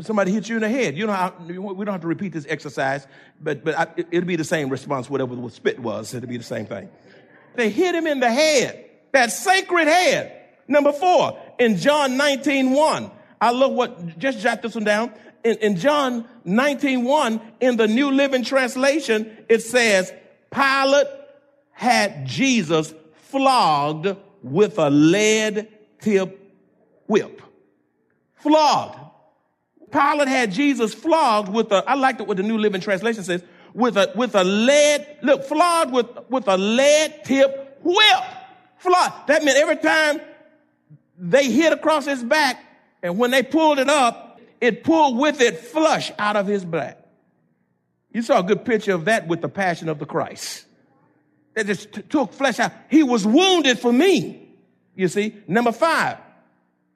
Somebody 0.02 0.34
hit 0.34 0.50
you 0.50 0.58
in 0.58 0.62
the 0.62 0.70
head. 0.70 0.96
You 0.96 1.08
know 1.08 1.14
how, 1.14 1.34
we 1.40 1.56
don't 1.56 1.92
have 1.92 2.02
to 2.02 2.08
repeat 2.08 2.32
this 2.32 2.46
exercise, 2.48 3.08
but, 3.42 3.66
but 3.66 3.74
I, 3.74 3.88
it'll 4.12 4.28
be 4.28 4.36
the 4.36 4.44
same 4.44 4.70
response, 4.70 5.10
whatever 5.10 5.36
the 5.36 5.50
spit 5.50 5.80
was. 5.80 6.14
It'll 6.14 6.30
be 6.30 6.38
the 6.38 6.44
same 6.44 6.68
thing. 6.68 6.90
They 7.56 7.72
hit 7.72 7.96
him 7.96 8.06
in 8.06 8.20
the 8.20 8.32
head, 8.32 8.86
that 9.14 9.32
sacred 9.32 9.88
head. 9.88 10.44
Number 10.68 10.92
four, 10.92 11.40
in 11.58 11.78
John 11.78 12.18
19 12.18 12.70
1, 12.70 13.12
I 13.40 13.52
love 13.52 13.74
what, 13.74 14.18
just 14.18 14.40
jot 14.40 14.62
this 14.62 14.76
one 14.76 14.84
down. 14.84 15.12
in, 15.46 15.58
in 15.58 15.78
John 15.78 16.28
19, 16.44 17.04
1, 17.04 17.42
in 17.62 17.78
the 17.78 17.88
New 17.88 18.12
Living 18.12 18.44
Translation, 18.44 19.38
it 19.48 19.62
says, 19.62 20.12
Pilate 20.52 21.08
had 21.72 22.26
Jesus 22.26 22.94
flogged 23.14 24.16
with 24.42 24.80
a 24.80 24.90
lead 24.90 25.68
tip 26.00 26.54
whip. 27.08 27.42
Flogged. 28.36 29.00
Pilate 29.92 30.28
had 30.28 30.52
Jesus 30.52 30.94
flogged 30.94 31.50
with 31.50 31.72
a, 31.72 31.84
I 31.88 31.94
liked 31.94 32.22
it 32.22 32.28
what 32.28 32.38
the 32.38 32.44
New 32.44 32.58
Living 32.58 32.82
Translation 32.82 33.24
says, 33.24 33.44
with 33.74 33.98
a, 33.98 34.12
with 34.16 34.34
a 34.36 34.44
lead, 34.44 35.06
look, 35.22 35.44
flogged 35.44 35.92
with, 35.92 36.08
with 36.30 36.48
a 36.48 36.58
lead 36.58 37.24
tip 37.24 37.80
whip. 37.84 38.24
Flogged. 38.78 39.28
That 39.28 39.44
meant 39.44 39.58
every 39.58 39.78
time 39.78 40.22
they 41.20 41.52
hit 41.52 41.72
across 41.72 42.06
his 42.06 42.24
back, 42.24 42.64
and 43.02 43.18
when 43.18 43.32
they 43.32 43.44
pulled 43.44 43.80
it 43.80 43.90
up, 43.90 44.40
it 44.62 44.84
pulled 44.84 45.18
with 45.18 45.42
it 45.42 45.60
flush 45.60 46.12
out 46.18 46.36
of 46.36 46.48
his 46.48 46.66
back. 46.66 47.00
You 48.12 48.22
saw 48.22 48.40
a 48.40 48.44
good 48.44 48.64
picture 48.64 48.94
of 48.94 49.06
that 49.06 49.28
with 49.28 49.42
the 49.42 49.50
passion 49.50 49.90
of 49.90 50.00
the 50.00 50.06
Christ. 50.06 50.66
That 51.54 51.68
just 51.68 51.94
t- 51.94 52.02
took 52.02 52.34
flesh 52.34 52.60
out. 52.60 52.72
He 52.90 53.04
was 53.04 53.26
wounded 53.26 53.78
for 53.78 53.92
me. 53.92 54.50
You 54.96 55.10
see? 55.10 55.36
Number 55.48 55.72
five, 55.72 56.18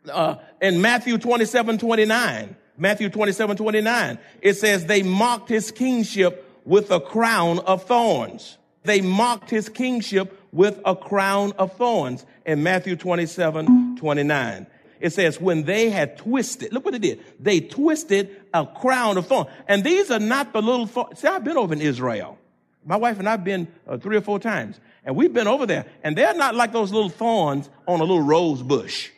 uh, 0.10 0.36
in 0.62 0.82
Matthew 0.82 1.18
27, 1.18 1.78
29, 1.78 2.56
Matthew 2.78 3.10
27, 3.10 3.58
29, 3.58 4.20
it 4.42 4.54
says 4.54 4.86
they 4.86 5.04
mocked 5.04 5.50
his 5.50 5.72
kingship 5.72 6.50
with 6.66 6.92
a 6.92 7.02
crown 7.02 7.60
of 7.60 7.84
thorns. 7.84 8.58
They 8.84 9.02
mocked 9.02 9.50
his 9.50 9.68
kingship 9.68 10.40
with 10.52 10.80
a 10.86 10.96
crown 10.96 11.52
of 11.58 11.76
thorns 11.76 12.26
in 12.46 12.64
Matthew 12.64 12.96
27, 12.96 13.98
29. 13.98 14.68
It 15.00 15.12
says, 15.12 15.40
when 15.40 15.64
they 15.64 15.90
had 15.90 16.18
twisted, 16.18 16.74
look 16.74 16.84
what 16.84 16.92
they 16.92 17.00
did. 17.00 17.24
They 17.40 17.62
twisted 17.62 18.36
a 18.54 18.66
crown 18.66 19.18
of 19.18 19.28
thorns. 19.28 19.50
And 19.68 19.84
these 19.84 20.12
are 20.12 20.20
not 20.20 20.52
the 20.52 20.62
little 20.62 20.88
thorns. 20.88 21.20
See, 21.20 21.28
I've 21.28 21.44
been 21.44 21.58
over 21.58 21.74
in 21.74 21.82
Israel. 21.82 22.38
My 22.86 22.98
wife 22.98 23.20
and 23.20 23.30
I've 23.30 23.44
been 23.44 23.68
uh, 23.88 23.98
three 23.98 24.18
or 24.18 24.22
four 24.22 24.40
times. 24.40 24.80
And 25.06 25.16
we've 25.16 25.34
been 25.34 25.48
over 25.48 25.66
there. 25.66 25.86
And 26.04 26.18
they're 26.18 26.34
not 26.34 26.56
like 26.56 26.74
those 26.74 26.92
little 26.92 27.10
thorns 27.10 27.70
on 27.88 28.00
a 28.00 28.04
little 28.04 28.22
rose 28.22 28.62
bush. 28.62 29.10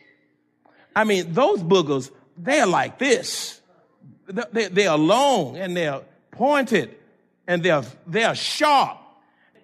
I 0.94 1.04
mean, 1.04 1.32
those 1.32 1.62
boogers, 1.62 2.10
they're 2.36 2.66
like 2.66 2.98
this. 2.98 3.60
They, 4.28 4.86
are 4.86 4.98
long 4.98 5.56
and 5.56 5.76
they're 5.76 6.02
pointed 6.30 6.94
and 7.46 7.62
they're, 7.62 7.82
they're 8.06 8.34
sharp. 8.34 8.98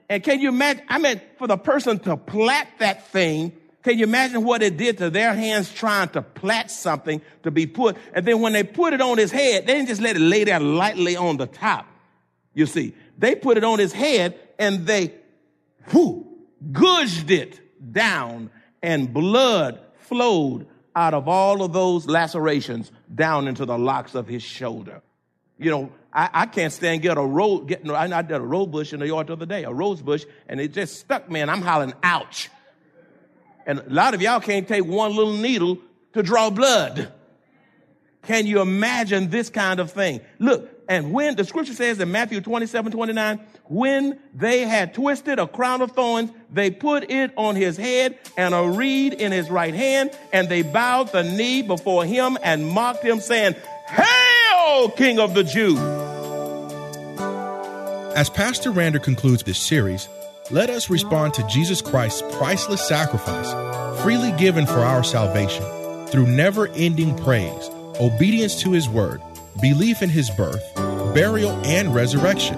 And 0.08 0.22
can 0.22 0.40
you 0.40 0.48
imagine? 0.48 0.82
I 0.88 0.98
mean, 0.98 1.20
for 1.38 1.46
the 1.46 1.56
person 1.56 1.98
to 2.00 2.16
plait 2.16 2.66
that 2.78 3.08
thing, 3.08 3.52
can 3.88 3.96
you 3.96 4.04
imagine 4.04 4.44
what 4.44 4.62
it 4.62 4.76
did 4.76 4.98
to 4.98 5.08
their 5.08 5.32
hands 5.32 5.72
trying 5.72 6.10
to 6.10 6.20
plait 6.20 6.70
something 6.70 7.22
to 7.42 7.50
be 7.50 7.66
put? 7.66 7.96
And 8.12 8.26
then 8.26 8.42
when 8.42 8.52
they 8.52 8.62
put 8.62 8.92
it 8.92 9.00
on 9.00 9.16
his 9.16 9.30
head, 9.30 9.66
they 9.66 9.72
didn't 9.72 9.88
just 9.88 10.02
let 10.02 10.14
it 10.14 10.20
lay 10.20 10.44
there 10.44 10.60
lightly 10.60 11.16
on 11.16 11.38
the 11.38 11.46
top. 11.46 11.86
You 12.52 12.66
see, 12.66 12.94
they 13.16 13.34
put 13.34 13.56
it 13.56 13.64
on 13.64 13.78
his 13.78 13.94
head 13.94 14.38
and 14.58 14.86
they, 14.86 15.14
whoo, 15.90 16.26
gushed 16.70 17.30
it 17.30 17.60
down 17.94 18.50
and 18.82 19.10
blood 19.10 19.80
flowed 20.00 20.66
out 20.94 21.14
of 21.14 21.26
all 21.26 21.62
of 21.62 21.72
those 21.72 22.06
lacerations 22.06 22.92
down 23.14 23.48
into 23.48 23.64
the 23.64 23.78
locks 23.78 24.14
of 24.14 24.28
his 24.28 24.42
shoulder. 24.42 25.00
You 25.56 25.70
know, 25.70 25.92
I, 26.12 26.28
I 26.34 26.44
can't 26.44 26.74
stand 26.74 27.00
get 27.00 27.16
a 27.16 27.22
rose, 27.22 27.64
get, 27.66 27.86
no, 27.86 27.94
I, 27.94 28.18
I 28.18 28.20
did 28.20 28.36
a 28.36 28.40
rose 28.40 28.68
bush 28.68 28.92
in 28.92 29.00
the 29.00 29.06
yard 29.06 29.28
the 29.28 29.32
other 29.32 29.46
day, 29.46 29.64
a 29.64 29.72
rose 29.72 30.02
bush, 30.02 30.26
and 30.46 30.60
it 30.60 30.74
just 30.74 31.00
stuck 31.00 31.30
me 31.30 31.40
and 31.40 31.50
I'm 31.50 31.62
hollering, 31.62 31.94
ouch. 32.02 32.50
And 33.68 33.80
a 33.80 33.90
lot 33.90 34.14
of 34.14 34.22
y'all 34.22 34.40
can't 34.40 34.66
take 34.66 34.86
one 34.86 35.14
little 35.14 35.34
needle 35.34 35.76
to 36.14 36.22
draw 36.22 36.48
blood. 36.48 37.12
Can 38.22 38.46
you 38.46 38.62
imagine 38.62 39.28
this 39.28 39.50
kind 39.50 39.78
of 39.78 39.92
thing? 39.92 40.22
Look, 40.38 40.70
and 40.88 41.12
when 41.12 41.36
the 41.36 41.44
scripture 41.44 41.74
says 41.74 42.00
in 42.00 42.10
Matthew 42.10 42.40
27, 42.40 42.92
29, 42.92 43.40
when 43.66 44.18
they 44.34 44.62
had 44.62 44.94
twisted 44.94 45.38
a 45.38 45.46
crown 45.46 45.82
of 45.82 45.92
thorns, 45.92 46.30
they 46.50 46.70
put 46.70 47.10
it 47.10 47.30
on 47.36 47.56
his 47.56 47.76
head 47.76 48.18
and 48.38 48.54
a 48.54 48.62
reed 48.62 49.12
in 49.12 49.32
his 49.32 49.50
right 49.50 49.74
hand, 49.74 50.12
and 50.32 50.48
they 50.48 50.62
bowed 50.62 51.12
the 51.12 51.22
knee 51.22 51.60
before 51.60 52.06
him 52.06 52.38
and 52.42 52.66
mocked 52.66 53.04
him, 53.04 53.20
saying, 53.20 53.54
Hail, 53.86 54.88
King 54.92 55.20
of 55.20 55.34
the 55.34 55.44
Jews! 55.44 55.78
As 58.16 58.30
Pastor 58.30 58.72
Rander 58.72 59.02
concludes 59.02 59.42
this 59.42 59.58
series, 59.58 60.08
let 60.50 60.70
us 60.70 60.88
respond 60.88 61.34
to 61.34 61.46
Jesus 61.46 61.82
Christ's 61.82 62.22
priceless 62.36 62.86
sacrifice, 62.86 63.52
freely 64.02 64.32
given 64.32 64.66
for 64.66 64.80
our 64.80 65.04
salvation, 65.04 65.62
through 66.06 66.26
never 66.26 66.68
ending 66.68 67.16
praise, 67.18 67.68
obedience 68.00 68.60
to 68.62 68.72
his 68.72 68.88
word, 68.88 69.20
belief 69.60 70.00
in 70.00 70.08
his 70.08 70.30
birth, 70.30 70.62
burial, 71.14 71.50
and 71.66 71.94
resurrection, 71.94 72.56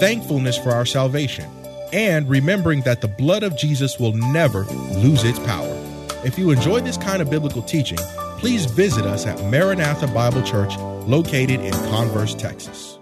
thankfulness 0.00 0.58
for 0.58 0.70
our 0.70 0.86
salvation, 0.86 1.48
and 1.92 2.28
remembering 2.28 2.80
that 2.82 3.02
the 3.02 3.08
blood 3.08 3.44
of 3.44 3.56
Jesus 3.56 3.98
will 4.00 4.12
never 4.12 4.64
lose 4.64 5.22
its 5.22 5.38
power. 5.40 5.74
If 6.24 6.38
you 6.38 6.50
enjoy 6.50 6.80
this 6.80 6.96
kind 6.96 7.22
of 7.22 7.30
biblical 7.30 7.62
teaching, 7.62 7.98
please 8.38 8.66
visit 8.66 9.04
us 9.04 9.26
at 9.26 9.40
Maranatha 9.44 10.08
Bible 10.08 10.42
Church, 10.42 10.76
located 11.06 11.60
in 11.60 11.72
Converse, 11.90 12.34
Texas. 12.34 12.98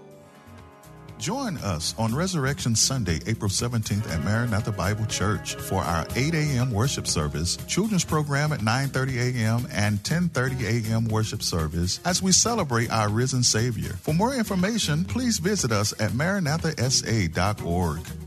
Join 1.17 1.57
us 1.57 1.95
on 1.97 2.13
Resurrection 2.13 2.75
Sunday, 2.75 3.19
April 3.25 3.49
17th 3.49 4.07
at 4.11 4.23
Maranatha 4.23 4.71
Bible 4.71 5.07
Church 5.07 5.55
for 5.55 5.81
our 5.81 6.05
8 6.15 6.35
a.m. 6.35 6.71
worship 6.71 7.07
service, 7.07 7.57
children's 7.67 8.05
program 8.05 8.53
at 8.53 8.59
9:30 8.59 9.35
a.m. 9.35 9.67
and 9.71 9.97
10:30 10.03 10.85
a.m. 10.89 11.05
worship 11.05 11.41
service 11.41 11.99
as 12.05 12.21
we 12.21 12.31
celebrate 12.31 12.91
our 12.91 13.09
risen 13.09 13.41
Savior. 13.41 13.93
For 13.93 14.13
more 14.13 14.35
information, 14.35 15.05
please 15.05 15.39
visit 15.39 15.71
us 15.71 15.91
at 15.99 16.11
maranathasa.org. 16.11 18.26